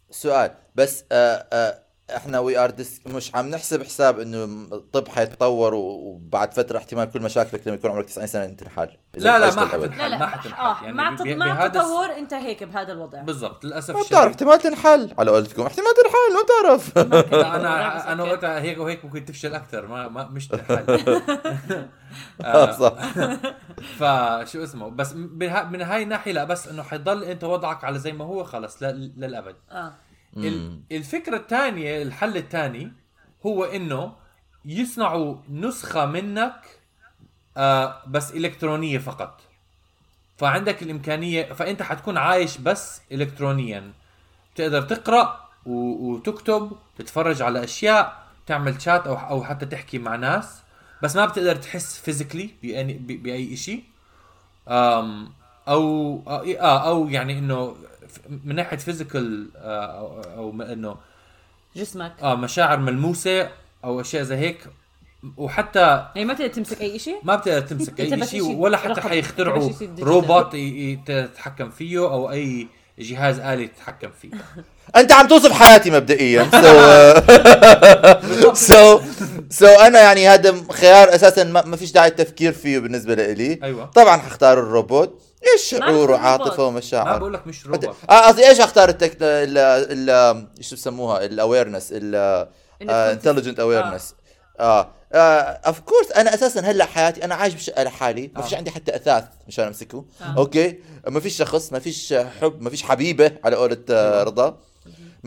[0.09, 0.55] سؤال.
[0.75, 1.83] بس آه آه
[2.15, 7.11] إحنا we are this مش عم نحسب حساب إنه الطب حيتطور و- وبعد فترة احتمال
[7.11, 9.65] كل مشاكلك لما يكون عمرك 90 سنة تنحل إذا لا لا ما.
[9.67, 10.17] حتنحل لا لا.
[10.17, 10.93] ما حتنحل آه يعني
[11.37, 13.21] مع التطور أنت هيك بهذا الوضع.
[13.21, 14.01] بالضبط للأسف ما.
[14.03, 16.97] بتعرف احتمال تنحل على قولتكم احتمال تنحل ما بتعرف.
[17.33, 21.21] لا أنا أنا وقتها هيك وهيك ممكن تفشل أكثر ما, ما مش تنحل
[22.43, 22.93] آه، صح.
[23.99, 27.99] فشو اسمه بس من ها- من هاي الناحيه لا بس إنه حيضل أنت وضعك على
[27.99, 29.55] زي ما هو خلص ل- للأبد.
[29.71, 29.93] آه.
[30.91, 32.91] الفكرة الثانية الحل الثاني
[33.45, 34.13] هو إنه
[34.65, 36.61] يصنعوا نسخة منك
[37.57, 39.41] آه بس إلكترونية فقط.
[40.37, 43.91] فعندك الإمكانية فأنت حتكون عايش بس الكترونيا.
[44.55, 50.61] تقدر تقرأ وتكتب تتفرج على أشياء تعمل شات أو أو حتى تحكي مع ناس
[51.03, 52.49] بس ما بتقدر تحس physically
[52.99, 53.83] بأي شيء
[54.67, 57.75] أو آه أو يعني إنه
[58.43, 60.95] من ناحية physical أو, أو م- إنه
[61.75, 62.13] جسمك.
[62.21, 63.49] آه مشاعر ملموسة
[63.83, 64.57] أو أشياء زي هيك.
[65.37, 65.79] وحتى
[66.15, 69.01] يعني ما تقدر تمسك أي شيء ما بتقدر تمسك أي شيء ولا حتى.
[69.01, 69.71] حيخترعوا.
[69.99, 70.55] روبوت
[71.05, 72.67] تتحكم فيه أو أي
[72.99, 74.29] جهاز آلي تتحكم فيه.
[74.95, 76.49] أنت عم توصف حياتي مبدئيا.
[78.41, 78.99] سو سو
[79.49, 83.85] سو أنا يعني هذا خيار أساسا ما ما فيش داعي التفكير فيه بالنسبة لي أيوه.
[83.85, 85.21] طبعا حختار الروبوت.
[85.53, 86.59] إيش شعور وعاطفه الروبوت.
[86.59, 87.95] ما ومشاعر بقول لك مش روبوت.
[88.09, 89.57] آه قصدي إيش أختار التك ال
[90.09, 91.93] ال شو بسموها؟ ال awareness
[92.81, 94.15] ال intelligent awareness
[94.59, 97.69] آه of course أنا أساسا هلأ حياتي أنا عايش بش...
[97.69, 98.31] لحالي.
[98.35, 98.57] ما فيش آه.
[98.57, 100.05] عندي حتى أثاث مشان أمسكه.
[100.21, 100.35] آه.
[100.37, 100.79] okay?
[101.07, 104.23] ما فيش شخص ما فيش حب ما فيش حبيبة على قولة آه،.
[104.23, 104.57] رضا.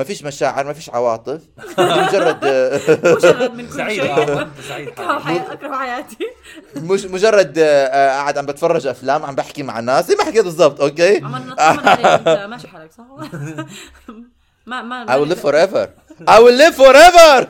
[0.01, 1.41] ما فيش مشاعر ما فيش عواطف.
[1.79, 2.81] مجرد آه،
[3.17, 4.49] مجرد من كل سعيد شيء.
[4.69, 5.77] سعيد أكره.
[5.79, 6.17] حياتي.
[6.77, 10.45] مش مجرد آه، آه، قاعد عم بتفرج أفلام عم بحكي مع الناس زي ما حكيت
[10.45, 11.17] بالضبط okay?
[11.25, 13.05] عملنا ماشي حالك صح؟
[14.67, 15.89] ما ما I will live forever.
[16.31, 17.47] I will live forever!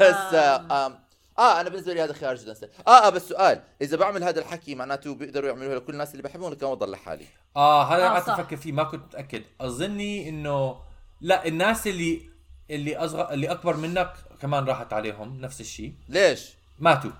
[0.00, 0.94] بس آه آم،
[1.38, 2.54] آه أنا بالنسبة لي هذا خيار جدا.
[2.54, 2.68] سهل.
[2.88, 3.60] آه آه بس سؤال.
[3.82, 7.24] إذا بعمل هذا الحكي معناته بيقدروا يعملوه لكل الناس اللي بحبهم ولا كمان بضل لحالي؟
[7.56, 8.28] آه هذا آه، قعدت.
[8.28, 10.76] أفكر فيه ما كنت متاكد أظني إنه
[11.22, 12.30] لا الناس اللي
[12.70, 17.10] اللي اصغر اللي أكبر منك كمان راحت عليهم نفس الشيء ليش؟ ماتوا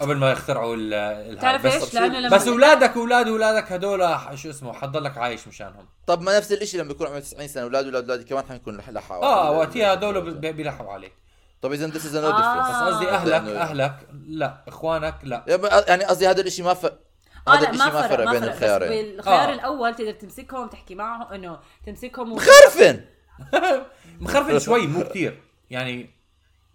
[0.00, 1.36] قبل ما يخترعوا ال الهاي.
[1.36, 5.86] تعرف بس إيش؟ لأنه لما بس اولادك واولاد أولادك هدول شو اسمه حتضلك عايش مشانهم.
[6.06, 8.88] طب ما نفس الشيء لما يكون عمره 90 سنة أولاد أولاد أولادي كمان حنكون لح
[8.90, 11.12] لحق آه وقتها هدول بي- بيلحقوا عليك.
[11.62, 12.32] طب إذا this is no آه.
[12.32, 15.44] بس difference قصدي اهلك لأنه- أهلك لا إخوانك لا.
[15.88, 16.84] يعني قصدي هذا الشيء ما ف...
[16.86, 16.92] آه
[17.48, 18.52] هذا لا الشيء ما فرق بين ما فرق.
[18.52, 19.14] الخيارين.
[19.16, 19.54] بالخيار آه.
[19.54, 22.36] الأول تقدر تمسكهم تحكي معهم إنه تمسكهم و...
[22.38, 23.00] خرفن
[24.20, 26.10] مخرفن شوي مو كثير يعني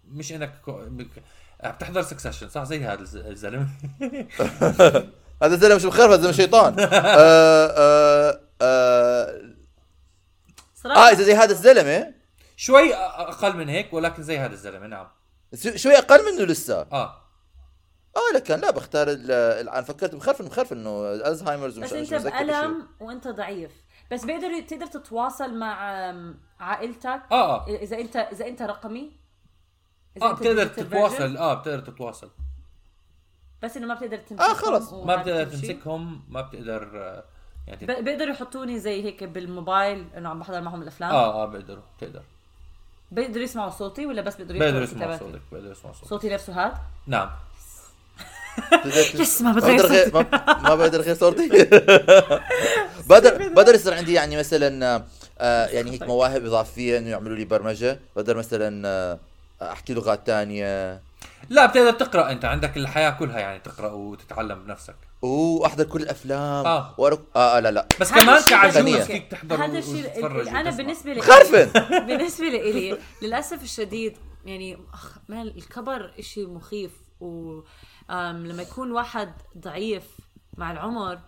[0.08, 1.22] مش إنك كو- بك-
[1.64, 3.68] بتحضر Succession صح؟ زي هذا الز- الزلمة.
[5.42, 6.76] هذا الزلمة مش مخرف هذا زلمه شيطان.
[6.80, 9.40] آه آه آه
[10.74, 11.08] صراحة.
[11.08, 12.14] آه إذا زي هذا الزلمه
[12.56, 15.06] شوي أقل من هيك ولكن زي هذا الزلمة نعم.
[15.62, 16.80] شو- شوي أقل منه لسه.
[16.92, 17.20] آه.
[18.16, 22.14] آه لكن لا بختار ال- ال- أنا فكرت مخرف مخرف إنه الزهايمرز ومش بس أنت.
[22.26, 23.70] بألم وأنت ضعيف.
[24.12, 25.74] بس بيقدر تقدر تتواصل مع
[26.60, 27.22] عائلتك.
[27.32, 27.66] آه آه.
[27.68, 29.12] إذا أنت إذا أنت رقمي.
[30.22, 31.36] آه أنت بتقدر تتواصل.
[31.36, 32.30] آه بتقدر تتواصل.
[33.62, 34.92] بس إنه ما بتقدر تمسكهم آه، خلص.
[34.92, 35.44] ما بتقدر.
[35.44, 37.24] تمسكهم ما بتقدر آه،
[37.66, 41.10] يعني بيقدروا يحطوني زي هيك بالموبايل إنه عم بحضر معهم الأفلام.
[41.10, 42.22] آه آه بيقدروا بتقدر.
[43.10, 46.08] بيقدروا يسمعوا صوتي ولا بس بيقدروا بيقدروا يسمعوا يسمعوا كتاباتي؟ صوتك بيقدروا يسمعوا صوتك.
[46.08, 46.74] صوتي نفسه هاد
[47.06, 47.30] نعم.
[49.14, 50.10] يس ما بتغير صوتي
[50.62, 51.48] ما, بقدر غير صورتي.
[53.08, 55.04] بقدر بقدر يصير عندي يعني مثلا
[55.38, 58.00] آه يعني هيك مواهب إضافية إنه يعملوا لي برمجة.
[58.16, 59.18] بقدر مثلا آه
[59.62, 61.00] أحكي لغات تانية.
[61.48, 62.44] لا بتقدر تقرأ أنت.
[62.44, 64.94] عندك الحياة كلها يعني تقرأ وتتعلم بنفسك.
[65.24, 66.66] اوه احضر كل الأفلام.
[66.66, 66.94] آه.
[66.98, 67.20] وأرك...
[67.36, 67.86] آه, آه لا لا.
[68.00, 69.00] بس كمان كعجوز.
[69.00, 70.26] فيك تحضر هذا الشيء
[70.60, 70.70] أنا.
[70.70, 71.70] بالنسبة لي خرفن!
[72.06, 74.78] بالنسبة لي للأسف الشديد يعني
[75.28, 76.90] مان الكبر إشي مخيف
[77.20, 77.60] و
[78.10, 80.04] لما يكون واحد ضعيف
[80.56, 81.18] مع العمر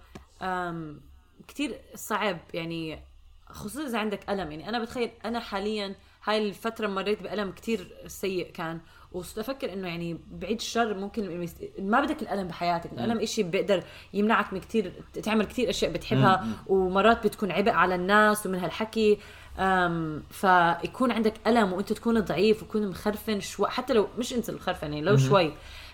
[1.48, 2.38] كتير صعب.
[2.54, 3.02] يعني
[3.50, 4.50] خصوصا إذا عندك ألم.
[4.50, 8.80] يعني أنا بتخيل أنا حاليا هاي الفترة مريت بألم كتير سيء كان.
[9.12, 12.92] وصرت أفكر إنه يعني بعيد الشر ممكن ما بدك الألم بحياتك.
[12.92, 13.82] الألم إشي بيقدر
[14.14, 16.46] يمنعك من كتير تعمل كتير أشياء بتحبها.
[16.66, 19.18] ومرات بتكون عبء على الناس ومن هالحكي.
[19.58, 23.68] أم فيكون عندك ألم وأنت تكون ضعيف وتكون مخرفن شوي.
[23.68, 25.52] حتى لو مش أنت الخرفن يعني لو شوي.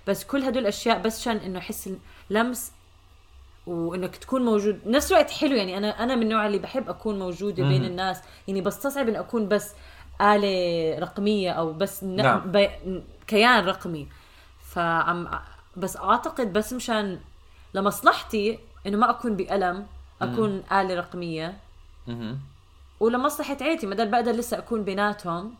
[0.08, 1.90] بس كل هدول الأشياء بس عشان إنه أحس
[2.30, 2.72] لمس
[3.66, 7.64] وإنك تكون موجود نفس الوقت حلو يعني أنا أنا من النوع اللي بحب أكون موجودة
[7.68, 9.72] بين الناس يعني بستصعب ان أكون بس
[10.20, 12.04] آلة رقمية أو بس.
[12.04, 12.40] نعم.
[12.52, 12.70] ب...
[13.26, 14.08] كيان رقمي
[14.70, 15.28] فعم
[15.76, 17.20] بس أعتقد بس مشان
[17.74, 19.86] لمصلحتي إنه ما أكون بألم
[20.22, 21.56] أكون آلة رقمية.
[23.00, 25.54] ولمصلحة عيلتي ما بقدر لسه أكون بيناتهم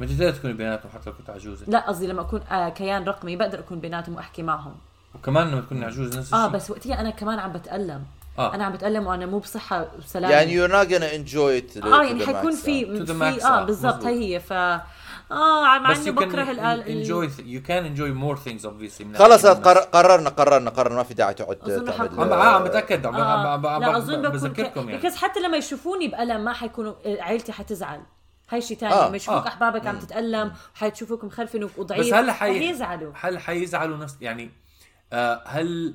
[0.00, 3.36] ما تقدر تكوني بيناتهم حتى لو كنت عجوزة لا قصدي لما أكون آه كيان رقمي
[3.36, 4.74] بقدر أكون بيناتهم وأحكي معهم
[5.14, 8.04] وكمان لما تكوني عجوز نفس آه الشيء بس وقتها أنا كمان عم بتألم
[8.38, 8.54] آه.
[8.54, 12.26] أنا عم بتألم وأنا مو بصحة وسلامة يعني you're not gonna enjoy it آه يعني
[12.26, 12.52] حيكون.
[12.52, 14.06] في في آه آه، بالضبط مزبوط.
[14.06, 14.82] هي ف آه
[15.78, 20.28] مع اني you can بكره ال you can enjoy more things obviously من خلص قررنا
[20.28, 22.32] قررنا قررنا ما في داعي تقعد أظن تعمل حكون.
[22.32, 23.48] عم عم بتأكد عم آه.
[23.48, 24.88] عم- عم- لا أظن بكون بذكركم.
[24.90, 28.00] يعني بس حتى لما يشوفوني بألم ما حيكونوا عيلتي حتزعل
[28.50, 29.48] هاي شيء ثاني آه، لما يشوفوك آه.
[29.48, 34.50] أحبابك عم تتألم وحيشوفوك مخرفن وضعيف بس هلا رح حي يزعلوا هل حيزعلوا نفس يعني
[35.12, 35.94] آه هل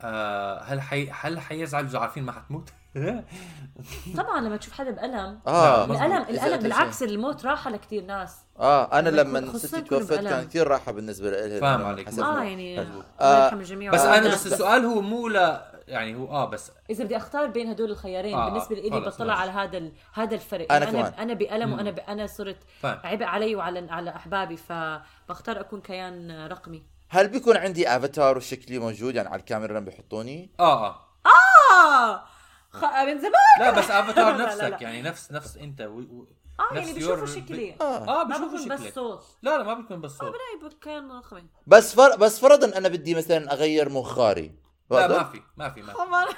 [0.00, 2.70] آه هل حي هل حيزعلوا إذا عارفين ما حتموت؟
[4.18, 5.96] طبعا لما تشوف حدا بألم آه مزبوط.
[6.00, 10.14] الألم الألم بالعكس الموت راحة لكثير ناس آه أنا لما ستي توفت.
[10.14, 12.18] كان كثير راحة بالنسبة لها فاهم عليك.
[12.18, 12.80] آه يعني.
[12.80, 14.26] الله آه، يرحم الجميع بس ويرحمنا.
[14.26, 17.90] أنا بس السؤال هو مو لا يعني هو آه بس إذا بدي أختار بين هدول
[17.90, 19.34] الخيارين آه، آه بالنسبة لي بطلع.
[19.34, 19.92] على هذا ال...
[20.12, 20.72] هذا الفرق.
[20.72, 21.12] أنا يعني كمان.
[21.12, 21.98] أنا أنا بالم وأنا ب...
[21.98, 22.58] أنا صرت.
[22.84, 26.82] عبء علي وعلى على أحبابي فبختار أكون كيان رقمي.
[27.08, 31.00] هل بيكون عندي أفاتار وشكلي موجود؟ يعني على الكاميرا لما بيحطوني؟ آه آه.
[31.26, 32.24] آه!
[32.70, 32.84] خ...
[32.84, 33.32] من زمان!
[33.60, 34.82] لا بس أفاتار لا، لا، نفسك لا.
[34.82, 35.98] يعني نفس نفس أنت و...
[35.98, 36.26] و...
[36.60, 37.76] آه يعني بشوفوا شكلي.
[37.80, 38.04] آه.
[38.04, 38.94] ما بشوفوا بكون بس شكلك.
[38.94, 39.24] صوت.
[39.42, 40.32] لا لا ما بيكون بس صوت.
[40.32, 41.46] بلاقي كيان رقمي.
[41.66, 42.16] بس فر...
[42.16, 44.63] بس فرضا أنا بدي مثلا أغير مخاري.
[44.90, 46.34] لا؟ ما في ما في ما في.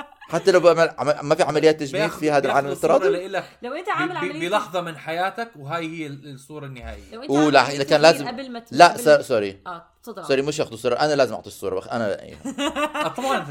[0.32, 1.28] حتى لو بعمل عم...
[1.28, 3.28] ما في عمليات تجميل في هذا العالم الافتراضي؟
[3.62, 7.14] لو أنت عامل عملية بلحظة من حياتك وهاي هي ال- الصورة النهائية.
[7.14, 9.22] لو أنت أوه عامل لا عملية إذا كان لازم قبل ما لا.
[9.22, 9.62] sorry.
[9.66, 9.86] آه.
[10.12, 11.88] تفضل sorry مش ياخذوا الصورة أنا لازم أعطي الصورة بخ...
[11.88, 12.18] أنا
[13.04, 13.38] آه طبعا.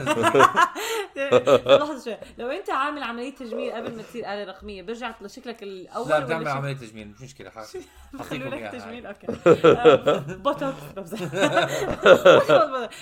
[1.78, 2.17] لحظة شوي.
[2.38, 6.48] لو أنت عامل عملية تجميل قبل ما تصير آلة رقمية برجع لشكلك الأول لا بتعمل
[6.48, 7.08] عملية تجميل.
[7.08, 7.67] مش مشكلة حاط-
[8.13, 9.06] بخلوا لك تجميل.
[9.06, 9.28] okay.
[9.65, 11.20] آه، بوتوكس بمزح.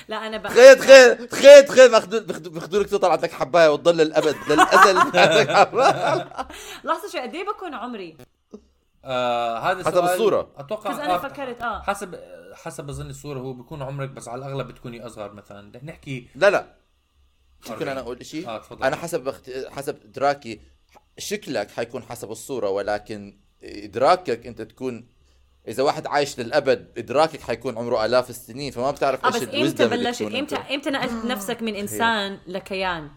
[0.08, 1.90] لا أنا تخيل تخيل تخيل تخيل.
[2.50, 4.96] باخذوا لك تطلع عندك حباية وتضل للابد للازل.
[6.84, 7.22] لحظة شوي.
[7.22, 8.18] قد إيه بكون عمري؟
[9.06, 10.48] آه هذا حسب الصورة.
[10.58, 11.82] أتوقع بس أنا آه، فكرت آه.
[11.82, 12.16] حسب
[12.56, 15.70] حسب اظن الصورة هو بيكون عمرك بس على الأغلب بتكوني أصغر مثلا.
[15.72, 16.76] بدنا نحكي لا لا.
[17.70, 17.88] ممكن.
[17.88, 18.84] أنا أقول شيء آه تفضل.
[18.84, 19.50] أنا حسب اخت...
[19.70, 20.60] حسب إدراكي
[21.18, 25.08] شكلك حيكون حسب الصورة ولكن إدراكك أنت تكون
[25.68, 29.88] إذا واحد عايش للأبد إدراكك حيكون عمره آلاف السنين فما بتعرف آه إيش بس إمتى
[29.88, 30.56] بلشت؟ إمتى.
[30.56, 33.10] إمتى نقلت نفسك من إنسان لكيان؟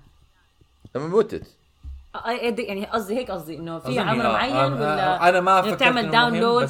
[0.94, 1.46] لما متت
[2.14, 5.40] آه، قد- يعني قصدي هيك قصدي إنه في عمر آه، معين آه، ولا آه، أنا
[5.40, 6.68] ما فكرت بتعمل download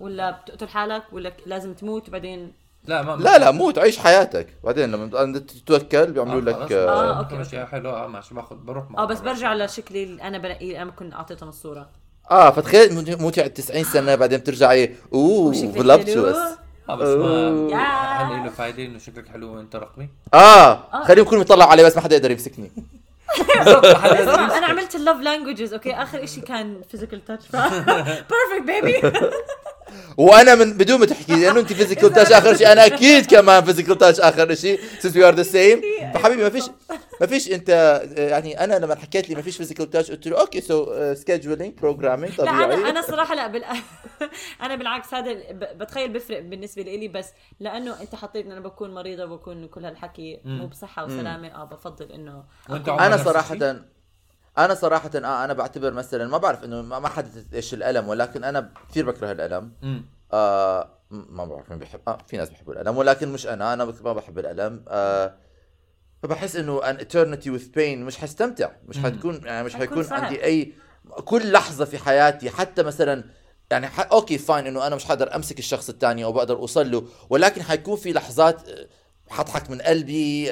[0.00, 2.52] ولا بتقتل حالك ولا لازم تموت بعدين
[2.84, 4.46] لا ما لا لا موت عيش حياتك.
[4.64, 7.90] بعدين لما تتوكل بيعملوا لك آه آه، okay okay، ماشي حلو.
[7.90, 11.88] آه ماشي باخذ بروح آه بس برجع لشكلي اللي أنا بنقيه أنا كنت اعطيتهم الصورة.
[12.30, 16.56] آه فتخيل موت- موتي على 90 سنة بعدين بترجعي أوه وشكلك voluptuous حلو.
[16.88, 18.22] آه بس ما يا.
[18.22, 21.04] هل له فايده انه شكلك حلو وانت رقمي؟ آه.
[21.04, 22.70] خليهم يكونوا يطلعوا علي بس ما حدا يقدر يمسكني.
[24.56, 25.94] أنا عملت ال love languages okay?
[25.94, 29.00] آخر شيء كان physical touch perfect baby
[30.16, 33.98] وأنا من بدون ما تحكي لأنه أنت physical touch آخر شيء أنا أكيد كمان physical
[33.98, 36.12] touch آخر شيء since we are the same.
[36.14, 36.64] فحبيبي ما فيش
[37.20, 37.68] ما فيش أنت
[38.16, 42.40] يعني أنا لما حكيت لي ما فيش فيزيكال تاش قلت له okay so scheduling programming
[42.40, 42.90] لا أنا طبيعي.
[42.90, 43.64] أنا صراحة لا بال...
[44.62, 47.28] أنا بالعكس هذا ب- بتخيل بفرق بالنسبة لي بس
[47.60, 52.12] لأنه أنت حطيت إن أنا بكون مريضة وبكون كل هالحكي مو بصحة وسلامة آه بفضل
[52.12, 53.76] إنه وأنت أكون- عمرك أنا صراحة؟
[54.58, 58.44] أنا صراحة آه أنا بعتبر مثلا ما بعرف إنه ما ما حددت إيش الألم ولكن
[58.44, 59.72] أنا كثير بكره الألم.
[60.32, 64.12] آه ما بعرف مين بيحب آه في ناس بيحبوا الألم ولكن مش أنا أنا ما
[64.12, 64.84] بحب الألم.
[64.88, 65.34] آه
[66.22, 70.24] فبحس إنه an eternity with pain مش حستمتع مش حتكون يعني مش حيكون صعب.
[70.24, 70.72] عندي أي
[71.24, 73.24] كل لحظة في حياتي حتى مثلا
[73.70, 74.12] يعني ح...
[74.12, 77.96] okay fine إنه أنا مش حقدر أمسك الشخص الثاني أو بقدر أوصل له ولكن حيكون
[77.96, 78.86] في لحظات آه،
[79.30, 80.50] حضحك من قلبي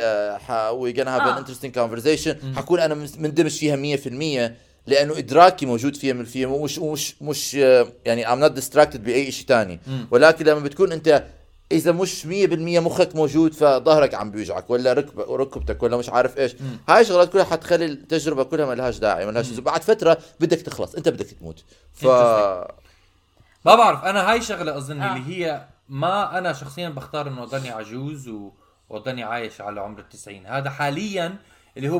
[0.72, 1.44] we gonna have an آه.
[1.44, 2.56] interesting conversation.
[2.56, 4.54] حكون أنا من- مندمج فيها 100%
[4.86, 9.32] لأنه إدراكي موجود فيها من فيها مش مش مش آه، يعني I'm not distracted بأي
[9.32, 11.24] شيء ثاني ولكن لما بتكون أنت
[11.72, 12.28] إذا مش 100%
[12.80, 16.56] مخك موجود فظهرك عم بيوجعك ولا ركب ركبتك ولا مش عارف إيش.
[16.88, 19.50] هاي الشغلات كلها حتخلي التجربة كلها ما لهاش داعي ما لهاش.
[19.50, 21.64] بعد فترة بدك تخلص أنت بدك تموت.
[21.92, 22.04] ف
[23.66, 25.16] ما بعرف أنا هاي شغلة أظن آه.
[25.16, 28.50] اللي هي ما أنا شخصيا بختار إنه أضلني عجوز و...
[28.88, 30.46] واضلني عايش على عمر التسعين.
[30.46, 31.36] هذا حاليا
[31.76, 31.98] اللي هو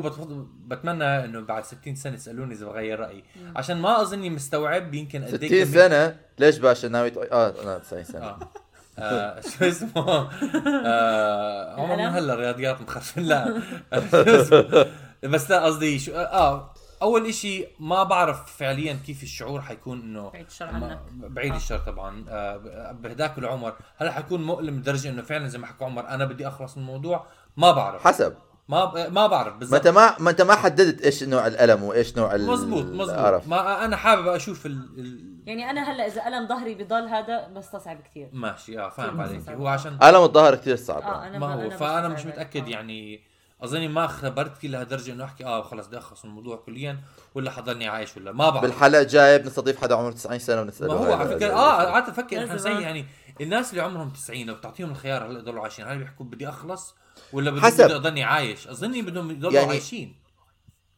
[0.68, 3.25] بتمنى إنه بعد 60 سنة يسألوني إذا بغير رأيي.
[3.57, 8.05] عشان ما أظني مستوعب يمكن قد 60 سنة؟ ليش باشا؟ ناوي تق- آه أنا 90
[8.05, 8.25] سنة.
[8.25, 8.38] آه.
[8.99, 10.29] آه شو اسمه؟
[10.87, 13.62] آه عمر من هلا رياضيات مخرفين لا
[14.11, 14.87] شو اسمه؟
[15.23, 20.46] بس لا قصدي شو آه أول إشي ما بعرف فعليا كيف الشعور حيكون إنه بعيد
[20.46, 21.00] الشر عنك.
[21.12, 25.85] بعيد الشر طبعا آه بهداك العمر هل حيكون مؤلم لدرجة إنه فعلا زي ما حكى
[25.85, 27.26] عمر أنا بدي أخلص من الموضوع
[27.57, 28.35] ما بعرف حسب
[28.68, 32.16] ما ما بعرف ما بالضبط انت ما ما انت ما حددت إيش نوع الألم وإيش
[32.16, 33.48] نوع ال- مزبوط مزبوط القرف.
[33.48, 34.72] ما أنا حابب أشوف ال...
[34.98, 35.35] ال...
[35.46, 39.48] يعني أنا هلأ إذا ألم ظهري بضل هذا بستصعب كثير ماشي آه فاهم عليك.
[39.48, 42.26] هو عشان الم الظهر كثير صعب آه أنا ما هو أنا فأنا مش.
[42.26, 42.68] متأكد آه.
[42.68, 43.34] يعني
[43.64, 46.98] أظني ما خبرت كل لهالدرجه إنه أحكي آه خلص بدي اخلص من الموضوع كليا
[47.35, 50.92] ولا حضلني عايش ولا ما بعرف بالحلقة الجاية بنستضيف حدا عمره 90 سنة ما ونساله
[50.92, 52.83] هو هاي على فكرة آه قعدت أفكر إحنا لازم، زي.
[52.83, 53.07] يعني
[53.40, 56.94] الناس اللي عمرهم 90 لو بتعطيهم الخيار هلا يضلوا عايشين هل بيحكوا بدي أخلص
[57.33, 57.85] ولا بدي حسب.
[57.85, 60.14] بدي اضلني عايش أظني بدهم يضلوا يعني عايشين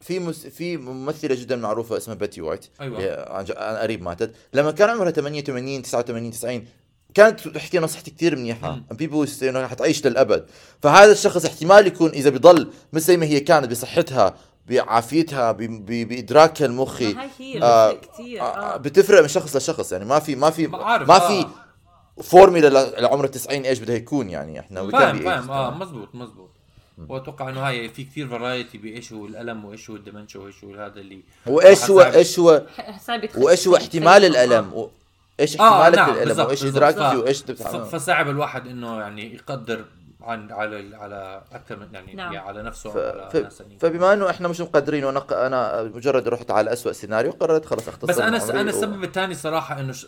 [0.01, 0.47] في مس...
[0.47, 3.31] في ممثلة جدا معروفة اسمها بيتي وايت أيوة.
[3.33, 3.45] عن
[3.77, 6.65] قريب ماتت لما كان عمرها 88 89 90
[7.17, 10.45] كانت تحكي نصيحتي كثير منيحة بيبو انه حتعيش للأبد
[10.81, 14.35] فهذا الشخص احتمال يكون إذا بيضل مثل زي ما هي كانت بصحتها
[14.69, 15.51] بعافيتها.
[15.51, 20.67] بادراكها المخي هي آه، آه، آه بتفرق من شخص لشخص يعني ما في ما في
[20.67, 21.27] ما آه.
[21.27, 21.47] في
[22.23, 25.77] فورميلا لعمر 90 إيش بدها يكون يعني إحنا فاهم فاهم آه.
[25.77, 26.49] مزبوط مزبوط
[27.09, 30.99] وأتوقع إنه هاي في كثير فرايتي بإيش هو الألم وإيش هو الدمنشا وإيش هو هذا
[30.99, 32.01] اللي وإيش هو.
[32.01, 32.65] إيش هو
[33.37, 34.89] وإيش هو احتمال الألم و...
[35.39, 36.65] إيش آه احتمالك نعم للألم؟ بالضبط وايش.
[36.65, 39.85] إدراكك وإيش بتعمل فصعب الواحد إنه يعني يقدر
[40.21, 42.33] عن على على أكثر من يعني نعم.
[42.33, 42.97] يعني على نفسه ف...
[42.97, 43.35] على ف...
[43.35, 47.65] ناس فبما إنه إحنا مش مقدرين وأنا ق- أنا مجرد رحت على أسوأ سيناريو قررت
[47.65, 50.07] خلص أختصر بس أنا عمري أنا و- السبب الثاني صراحة إنه ش-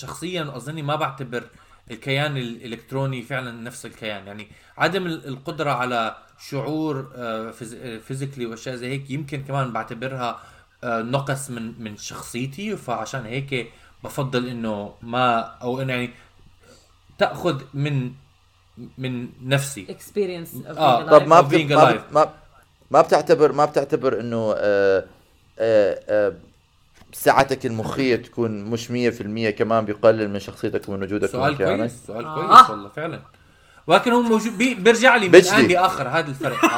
[0.00, 1.42] شخصيا أظني ما بعتبر
[1.90, 4.26] الكيان الإلكتروني فعلا نفس الكيان.
[4.26, 6.16] يعني عدم ال- القدرة على
[6.48, 7.50] شعور آه،
[8.00, 10.40] physically وأشياء زي هيك يمكن كمان بعتبرها
[10.84, 12.76] آه، نقص من من شخصيتي.
[12.76, 13.70] فعشان هيك
[14.04, 16.10] بفضل إنه ما أو إنه يعني
[17.18, 18.12] تأخذ من
[18.98, 21.72] من نفسي experience آه، طب ما بت...
[21.72, 21.92] ما.
[21.92, 22.04] بت...
[22.12, 22.32] ما
[22.90, 25.04] ما بتعتبر ما بتعتبر إنه آه...
[25.58, 26.00] آه...
[26.08, 26.32] آه...
[27.12, 28.92] سعتك المخية تكون مش 100%
[29.48, 32.34] كمان بيقلل من شخصيتك ومن وجودك سؤال؟ كويس سؤال آه.
[32.34, 33.20] كويس والله فعلا
[33.90, 35.50] ولكن هو موجود بي بيرجع لي من بيجدي.
[35.50, 36.64] الان لاخر هذا الفرق؟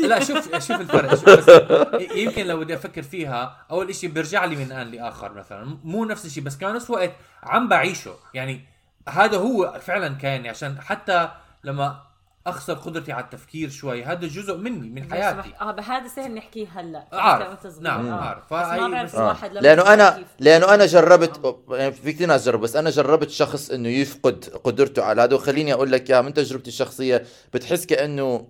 [0.00, 1.62] لا شوف شوف الفرق شوف بس
[2.10, 6.26] يمكن لو بدي أفكر فيها أول شيء بيرجع لي من الان لاخر مثلا مو نفس
[6.26, 8.64] الشيء بس كمان نفس الوقت عم بعيشه يعني
[9.08, 11.28] هذا هو فعلا كان عشان حتى
[11.64, 12.02] لما
[12.46, 14.04] أخسر قدرتي على التفكير شوي.
[14.04, 15.52] هذا جزء مني من حياتي.
[15.60, 17.04] آه بهذا سهل نحكيه هلأ.
[17.12, 17.82] وأنت صغير.
[17.82, 18.10] نعم، آه.
[18.10, 20.24] ما فهي بعرف بس- لما لأنه أنا.
[20.40, 25.02] لأنه أنا جربت يعني في كثير ناس جربوا بس أنا جربت شخص إنه يفقد قدرته
[25.04, 25.34] على هذا.
[25.34, 28.48] وخليني أقول لك يا من تجربتي الشخصية بتحس كأنه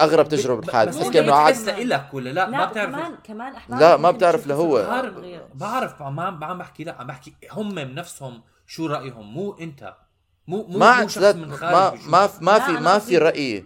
[0.00, 3.80] أغرب تجربة بس بتحس كأنه عاد لك ولا لا, لا ما بتعرف كمان كمان احباب
[3.80, 5.02] لا، ما بتعرف لهو.
[5.54, 9.94] بعرف ما عم بحكي لا عم بحكي هم بنفسهم شو رأيهم مو أنت.
[10.48, 12.28] مو مو, ما مو شخص لا من ما خارج ما.
[12.40, 13.64] ما لا، في ما قصدي- في رأي.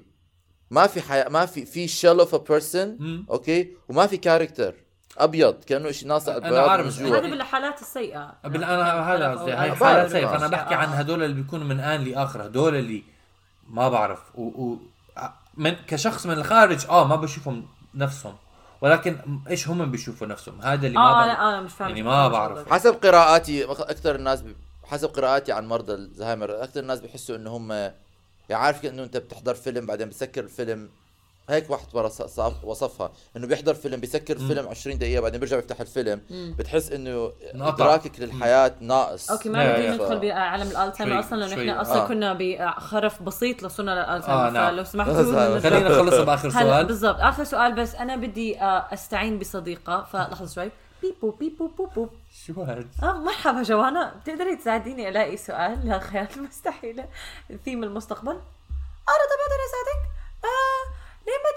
[0.71, 3.27] ما في حياة ما في في شيل اوف ا بيرسون.
[3.31, 4.75] أوكي؟ وما في كاركتر
[5.19, 8.35] أبيض كأنه شيء ناصع بياض عارف، هذا بالحالات السيئة.
[8.45, 9.53] بال- أنا هذا قصدي.
[9.53, 10.51] هاي حالات بعرف، سيف أنا بعرف.
[10.51, 10.95] بحكي عن آه.
[10.95, 12.47] هدول اللي بيكونوا من آن لآخر.
[12.47, 13.03] هدول اللي
[13.69, 14.19] ما بعرف.
[14.35, 14.77] و, و
[15.57, 18.35] من كشخص من الخارج آه ما بشوفهم نفسهم.
[18.81, 19.17] ولكن
[19.51, 21.27] إيش هم بيشوفوا نفسهم؟ هذا اللي ما آه بعرف.
[21.39, 21.89] لا أنا مش فاهم.
[21.89, 22.73] يعني ما بعرف.
[22.73, 24.45] حسب قراءاتي أكثر الناس
[24.91, 24.93] ب...
[24.93, 27.95] حسب قراءاتي عن مرضى الزهايمر أكثر الناس بيحسوا انه هم يعني
[28.65, 30.91] عارف إنه أنت بتحضر فيلم بعدين بسكر الفيلم
[31.49, 32.13] هيك واحد مرة
[32.65, 37.33] وصفها إنه بيحضر فيلم بيسكر الفيلم 20 دقيقة بعدين بيرجع يفتح الفيلم بتحس إنه.
[37.55, 39.95] إدراكك للحياة ناقص okay ما لا.
[39.95, 41.53] ندخل بعالم الألزهايمر شوي- أصلا لأنه.
[41.61, 42.09] إحنا أصلا آه.
[42.09, 44.71] كنا بخرف بسيط لصرنا للالزهايمر آه، نعم.
[44.75, 45.59] فلو سمحتوا.
[45.61, 50.71] خلينا نخلص بآخر سؤال بالضبط آخر سؤال بس أنا بدي آه، أستعين بصديقة فلحظة شوي
[51.03, 52.09] بيبو بيبو بوبو
[52.47, 54.15] شو هذا آه مرحبا جوانا.
[54.15, 57.09] بتقدري تساعديني ألاقي سؤال؟ للخيال المستحيله
[57.65, 58.31] ثيم المستقبل.
[59.09, 60.03] أنا طب أقدر أساعدك.
[60.45, 60.85] آه
[61.27, 61.51] ليه ما؟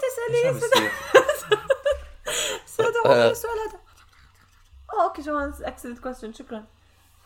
[2.64, 3.78] أستاذ عمر السؤال؟ هذا.
[4.94, 6.64] آه أوكي جوان اكسلنت كويستشن شكرا.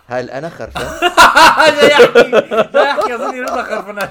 [0.08, 1.10] هل أنا خرفان؟
[1.80, 2.30] جاي يحكي
[2.72, 4.10] جاي يحكي اظن رضا خرفنات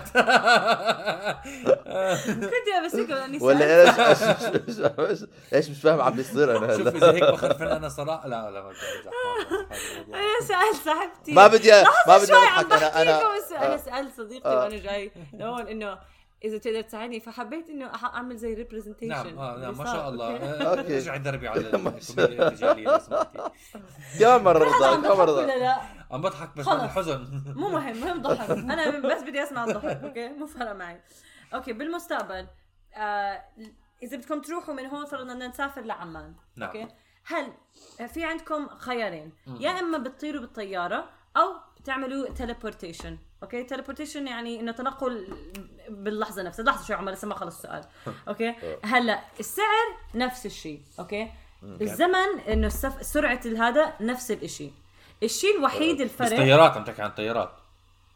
[2.26, 5.24] كنت بس هيك لأني ولا إيش إيش إيش
[5.54, 8.70] إيش مش فاهم عم بيصير أنا شوف إذا هيك بخرفن أنا صراحة لا لا ما
[8.70, 9.12] بدي أمزح.
[10.08, 11.72] أنا سألت صاحبتي ما بدي
[12.08, 13.22] ما بدي أضحك أنا أنا
[13.52, 13.78] أنا آه.
[13.78, 14.64] سألت صديقتي آه.
[14.64, 15.98] وأنا جاي لهون إنه
[16.44, 17.20] إذا تقدر تساعدني.
[17.20, 20.34] فحبيت إنه أعمل زي representation نعم آه نعم ما شاء الله.
[20.70, 20.96] okay.
[20.96, 23.52] آه، رجع دربي على الكوميديا الرجاليه لو سمحتي.
[24.20, 25.78] كم بضحك مره ولا لا؟
[26.12, 26.68] عم بضحك بس.
[26.68, 28.50] من الحزن مو مهم مهم ضحك.
[28.74, 31.02] أنا بس بدي أسمع الضحك okay؟ مو فارقة معي.
[31.54, 32.48] okay بالمستقبل
[32.96, 33.44] آه
[34.04, 36.70] إذا بدكم تروحوا من هون فرضنا بدنا نسافر لعمان نعم.
[36.70, 36.88] okay؟
[37.26, 37.54] هل
[38.08, 41.54] في عندكم خيارين؟ يا إما بتطيروا بالطيارة أو
[41.86, 45.28] تعملوا teleportation okay؟ teleportation يعني إنه تنقل
[45.90, 46.66] باللحظة نفسها.
[46.66, 47.84] لحظة شوي عمر لسه ما خلص السؤال.
[48.28, 51.32] okay؟ هلا السعر نفس الشيء okay؟
[51.64, 53.06] الزمن إنه السف...
[53.06, 54.74] سرعة هذا نفس الشيء
[55.24, 57.52] الشيء الوحيد بس الفرق طيارات عم تحكي عن طيارات.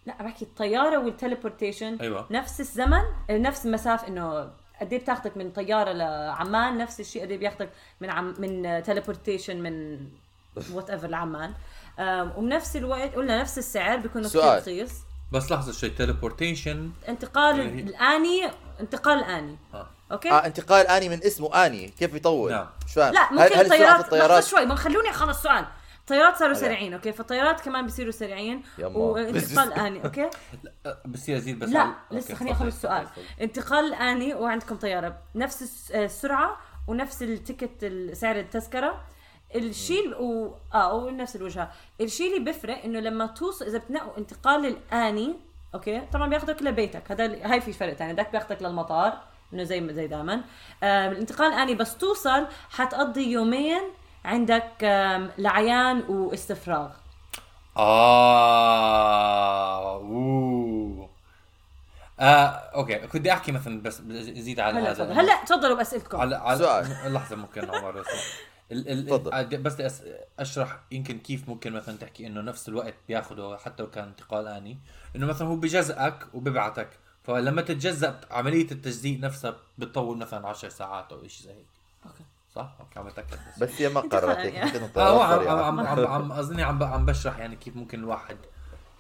[0.05, 1.97] لا بحكي الطيارة وال teleportation.
[2.01, 2.27] أيوة.
[2.31, 4.51] نفس الزمن نفس المسافه إنه
[4.81, 7.69] قد إيه بتاخذك من طيارة لعمان نفس الشيء قد إيه بياخذك
[8.01, 10.05] من عم من teleportation من
[10.73, 11.53] whatever لعمان
[12.37, 14.57] وبنفس الوقت قلنا نفس السعر بيكون كثير.
[14.57, 14.91] رخيص.
[15.31, 19.57] بس لحظة شوي تليبورتيشن انتقال يعني- الآني انتقال الآني.
[19.73, 19.87] آه.
[20.11, 21.87] okay؟ آه انتقال آني من اسمه آني.
[21.87, 22.67] كيف يطول؟ نعم.
[22.85, 25.65] مش فاهم لا ممكن هل سرعة الطيارات؟ الطيارات؟ شوي ما خلوني أخلص السؤال
[25.99, 26.53] الطيارات صاروا.
[26.53, 28.63] سريعين okay؟ فالطيارات كمان بيصيروا سريعين.
[28.77, 28.97] يما.
[28.97, 30.29] وانتقال الاني okay؟
[30.85, 33.07] أه، بس يا زيد بس لا لسه خليني أخلص السؤال.
[33.41, 35.17] انتقال الاني وعندكم طيارة.
[35.35, 36.57] نفس آه، السرعة
[36.87, 39.01] ونفس ال ticket ال- سعر التذكرة.
[39.55, 40.55] الشيء و...
[40.73, 41.71] آه ونفس الوجهة.
[42.01, 45.35] الشيء اللي بيفرق إنه لما توصل إذا بتنقوا انتقال الآني
[45.73, 47.11] okay؟ طبعا بياخذك لبيتك.
[47.11, 49.13] هذا هاي في فرق ثاني ذاك بياخذك للمطار
[49.53, 50.41] إنه زي زي دائما
[50.83, 53.81] آه الانتقال الآني بس توصل حتقضي يومين
[54.25, 54.71] عندك
[55.37, 56.89] لعيان واستفراغ.
[58.71, 61.09] آه أوه.
[62.19, 62.45] آه
[62.75, 62.95] okay.
[62.99, 64.93] كنت بدي أحكي مثلا بس زيد على هلا هذا.
[65.03, 65.19] تفضل.
[65.19, 67.13] هلا تفضلوا باسئلتكم على على سؤال.
[67.13, 68.03] لحظة ممكن عمر
[68.71, 70.01] ال ال بس
[70.39, 74.77] أشرح يمكن كيف ممكن مثلا تحكي إنه نفس الوقت بياخده حتى لو كان انتقال آني
[75.15, 76.89] إنه مثلا هو بجزئك وببعتك
[77.23, 81.65] فلما تتجزأ عملية التجزيء نفسها بتطول مثلا 10 ساعات أو شيء زي هيك
[82.05, 82.23] okay.
[82.55, 84.37] صح؟ okay عم بتأكد بس بس هي ما قررت.
[84.37, 85.87] هيك هو الطيارات عم عم.
[85.87, 88.37] عم, عم اظني عم عم بشرح يعني كيف ممكن الواحد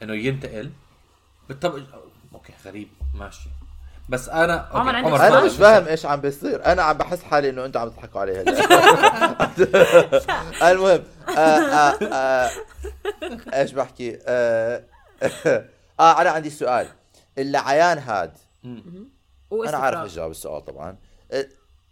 [0.03, 0.71] إنه ينتقل
[1.47, 1.81] بالطبع
[2.33, 3.49] okay غريب ماشي
[4.11, 6.65] بس أنا okay، عمر عندك عمر أنا؟ مش فاهم إيش عم بيصير.
[6.65, 9.51] أنا عم بحس حالي إنه أنتم عم تضحكوا علي هلا.
[10.71, 12.49] المهم آه آه آه
[13.53, 14.83] إيش بحكي؟ آه
[15.99, 16.87] آه أنا عندي سؤال.
[17.37, 18.37] اللعيان هاد
[19.51, 19.77] أنا.
[19.77, 20.95] عارف اجاوب السؤال طبعا.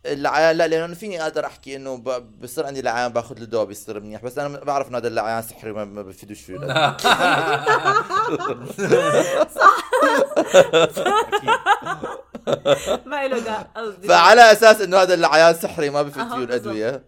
[0.05, 3.99] اللعيان لا لأنه فيني أقدر أحكي إنه ب- بصير عندي لعيان باخذ له دواء بيصير
[3.99, 6.57] منيح بس أنا بعرف إنه هذا اللعيان سحري ما, بفيدوش فيه.
[13.05, 14.07] ما له دا قصدي.
[14.07, 16.43] فعلى أساس إنه هذا اللعيان سحري ما بفيد فيه.
[16.43, 17.03] الأدوية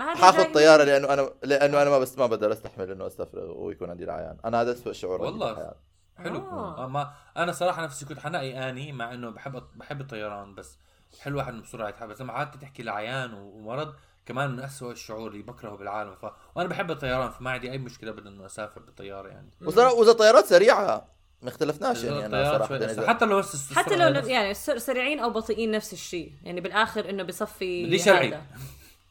[0.00, 4.04] حاخذ طيارة لأنه أنا لأنه أنا ما بس ما بقدر أستحمل إنه أستفرغ ويكون عندي
[4.04, 4.36] العيان.
[4.44, 5.72] أنا هذا اسوء شعور والله.
[6.18, 6.38] حلو.
[6.38, 6.88] آه.
[6.88, 10.78] ما أنا صراحة نفسي كنت حنقي آني مع إنه بحب بحب الطيران بس
[11.20, 12.08] حلو واحد بسرعة يتحب.
[12.08, 13.94] بس لما قعدت تحكي لعيان ومرض
[14.26, 16.14] كمان من أسوأ الشعور اللي بكرهه بالعالم.
[16.14, 16.26] ف...
[16.54, 19.50] وأنا بحب الطيران فما عندي أي مشكلة ابدا إنه أسافر بالطيارة يعني.
[19.60, 21.08] واذا طيارات سريعة
[21.42, 23.42] ما اختلفناش يعني أنا صراحة إذا- حتى لو
[23.74, 26.32] حتى لو نفس- يعني سر- سريعين أو بطيئين نفس الشيء.
[26.44, 28.38] يعني بالآخر إنه بصفي بدي شرعي.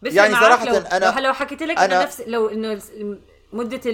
[0.03, 2.82] يعني معك صراحة لو أنا- لو, حكيت لك أنا- انه نفس لو إنه
[3.53, 3.91] مدة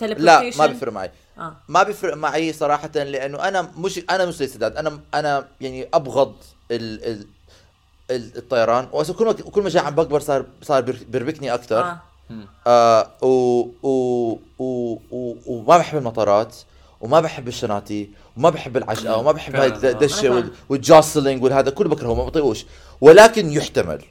[0.00, 1.10] لا ما بيفرق معي.
[1.38, 1.56] آه.
[1.68, 6.34] ما بيفرق معي صراحة لأنه أنا مش أنا مش زي سداد أنا أنا يعني أبغض
[6.70, 7.26] ال ال
[8.10, 8.88] ال- الطيران.
[8.92, 11.98] وأصلاً كل ما كل ما جاي عم بكبر صار صار بير- بيربكني أكثر آه.
[12.66, 13.88] آه و و
[14.58, 16.56] و و وما بحب المطارات.
[17.02, 19.90] وما بحب الشناطي وما بحب العشقه وما بحب هاي آه.
[19.90, 20.52] الدشه أنا وال- فاهم.
[20.68, 22.64] والجوسلينج والهذا كله بكرهه ما بطيقوش
[23.00, 24.02] ولكن يحتمل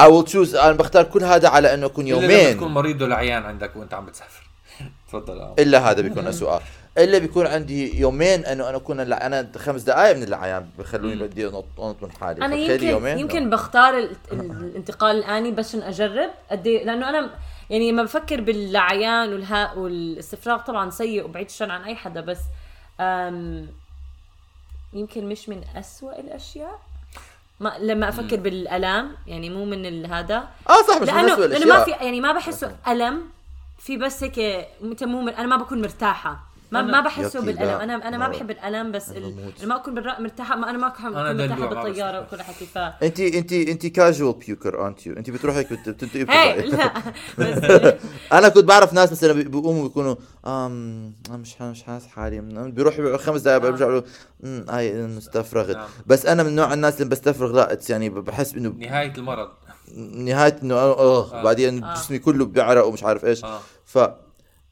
[0.00, 3.02] I will choose أنا بختار كل هذا على أنه يكون إلا لما تكون يومين مريض
[3.02, 4.42] ولا عيان عندك وأنت عم بتسافر
[5.08, 5.54] تفضل.
[5.58, 6.60] إلا هذا بيكون اسوء
[6.98, 11.14] إلا بيكون عندي يومين أنه أنا اكون أنا خمس دقائق من العيان بخلوني.
[11.16, 12.44] بدي انط أنط من حالي.
[12.44, 13.18] أنا يمكن يومين.
[13.18, 16.30] يمكن بختار ال- ال- الانتقال الآني بس عشان أجرب.
[16.50, 17.30] قد لأنه أنا
[17.70, 22.38] يعني لما بفكر باللعيان والها والاستفراغ طبعا سيء وبعيد الشر عن أي حدا بس
[23.00, 23.68] أم
[24.92, 26.78] يمكن مش من أسوأ الأشياء.
[27.60, 30.48] ما لما أفكر بالالام يعني مو من هذا.
[30.68, 32.04] آه صح مش من لأنه أسوأ لأنه ما في الأشياء.
[32.04, 33.22] يعني ما بحسه ألم.
[33.78, 34.66] في بس هيك
[35.02, 36.47] مو أنا ما بكون مرتاحة.
[36.72, 37.84] ما ما بحسه بالألم لا.
[37.84, 39.52] أنا أنا ما ما- بحب الألم بس ال...
[39.62, 42.20] لما أكون مرتاحة ما أنا ما أكون مرتاحة ما بالطياره.
[42.20, 46.24] وكل حكي ف انت انت انت كاجوال بيوكر انت يو انت بتروحي بت- بتنتقي.
[46.66, 46.92] لا
[47.38, 47.58] بس
[48.32, 50.14] أنا كنت بعرف ناس مثلا بي- بيقوموا بيكونوا
[50.46, 52.40] أم أنا مش مش حاسس حالي
[52.70, 53.68] بيروحوا خمس دقائق آه.
[53.70, 54.00] بيرجعوا
[54.44, 55.86] أمم هاي استفرغت نعم.
[56.06, 59.48] بس أنا من نوع الناس اللي بستفرغ لا يعني بحس إنه نهاية المرض
[60.14, 60.98] نهاية إنه آه
[61.34, 61.42] آه.
[61.42, 61.94] بعدين آه.
[61.94, 63.42] جسمي كله بيعرق ومش عارف إيش
[63.84, 63.98] ف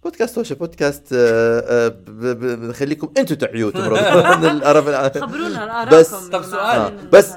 [0.06, 1.88] بودكاست وش بودكاست آه، آه،
[2.32, 3.70] بنخليكم أنتم تعيوا
[4.88, 6.80] الع- خبرونا بس- آرائكم طب سؤال.
[6.80, 7.08] هذا.
[7.12, 7.32] بس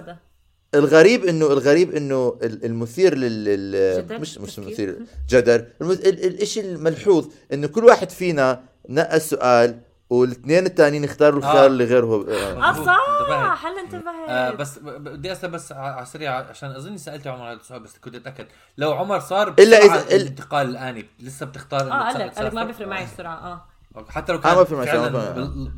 [0.76, 4.98] الغريب إنه الغريب إنه ال- المثير لل؟ مش مش؟ مثير
[5.30, 11.68] جدل ال- الشيء الملحوظ إنه كل واحد فينا نقى سؤال والاثنين الثانيين اختاروا الخيار آه.
[11.68, 12.52] اللي غير هو آه.
[12.52, 13.28] آه مظبوط، انتبهت.
[13.30, 17.60] صح هلا انتبهت آه بس بدي أسأل بس على السريع عشان أظني سألت عمر هذا
[17.60, 18.48] السؤال بس كنت أتأكد
[18.78, 22.64] لو عمر صار إلا بسرعة إذا- ال- الانتقال الآني لسه بتختار آه قال لك ما؟
[22.64, 23.06] بيفرق معي آه.
[23.06, 23.66] السرعه آه
[23.98, 24.12] أوكي.
[24.12, 25.34] حتى لو آه، كان ما بيفرق معي فعلا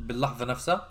[0.07, 0.87] باللحظة نفسها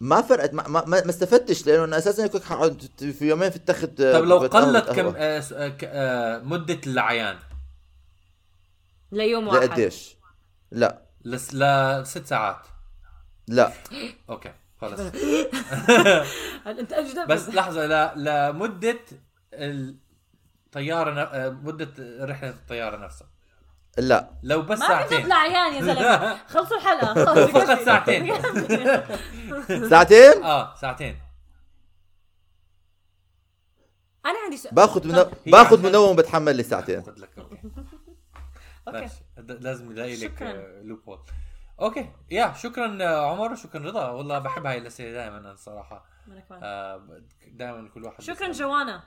[0.00, 3.98] ما فرقت ما, ما, ما استفدتش لأنه أنا أساسا كنت حقعد في يومين في التخت
[4.02, 5.06] طيب لو بتقهوى- قلت كم.
[5.16, 7.36] آه آه آه مدة العيان
[9.12, 10.16] ليوم واحد لقديش
[10.72, 12.66] لا لس لست ساعات.
[13.48, 13.72] لا.
[14.30, 15.00] أوكي خلص
[16.66, 18.24] أنت اجدد بس لحظة ل...
[18.24, 18.98] لمده
[19.52, 21.18] الطياره ن...
[21.18, 21.94] آه، مدة
[22.24, 23.28] رحلة الطيارة نفسها.
[23.98, 24.30] لا.
[24.42, 25.22] لو بس ما ساعتين.
[25.22, 26.36] تطلع عيان يا زلمة.
[26.54, 27.24] خلصوا الحلقة.
[27.24, 28.34] خلص فقط ساعتين.
[29.88, 31.18] ساعتين؟ آه ساعتين.
[34.26, 34.74] أنا عندي سؤال.
[34.74, 37.02] باخذ من باخذ عشان- منوم بتحمل لي ساعتين.
[38.88, 39.00] okay.
[39.00, 39.22] ماشي
[39.60, 40.82] لازم نلاقي لك شكراً.
[40.82, 41.18] loophole
[41.80, 42.10] okay.
[42.30, 44.08] يا شكرا آه، عمر وشكرا رضا.
[44.10, 46.04] والله بحب هاي الأسئلة دائما أنا الصراحة.
[46.48, 47.22] كمان.
[47.52, 48.52] دائما كل واحد شكرا.
[48.52, 49.02] جوانا.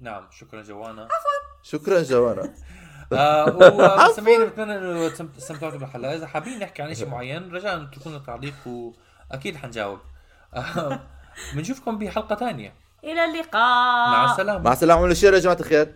[0.00, 1.08] نعم شكرا جوانا.
[1.62, 2.54] شكرا جوانا.
[3.12, 5.06] آه ومستمعينا بتمنى إنه
[5.38, 6.14] استمتعتوا بالحلقة.
[6.14, 8.54] إذا حابين نحكي عن شيء معين رجاء تركوا لنا تعليق
[9.30, 9.98] وأكيد حنجاوب.
[10.54, 11.00] آه،
[11.54, 12.74] بنشوفكم بحلقة ثانية.
[13.04, 14.10] إلى اللقاء.
[14.10, 14.58] مع السلامة.
[14.64, 15.02] مع السلامة.
[15.02, 15.94] ونشير يا جماعة الخير.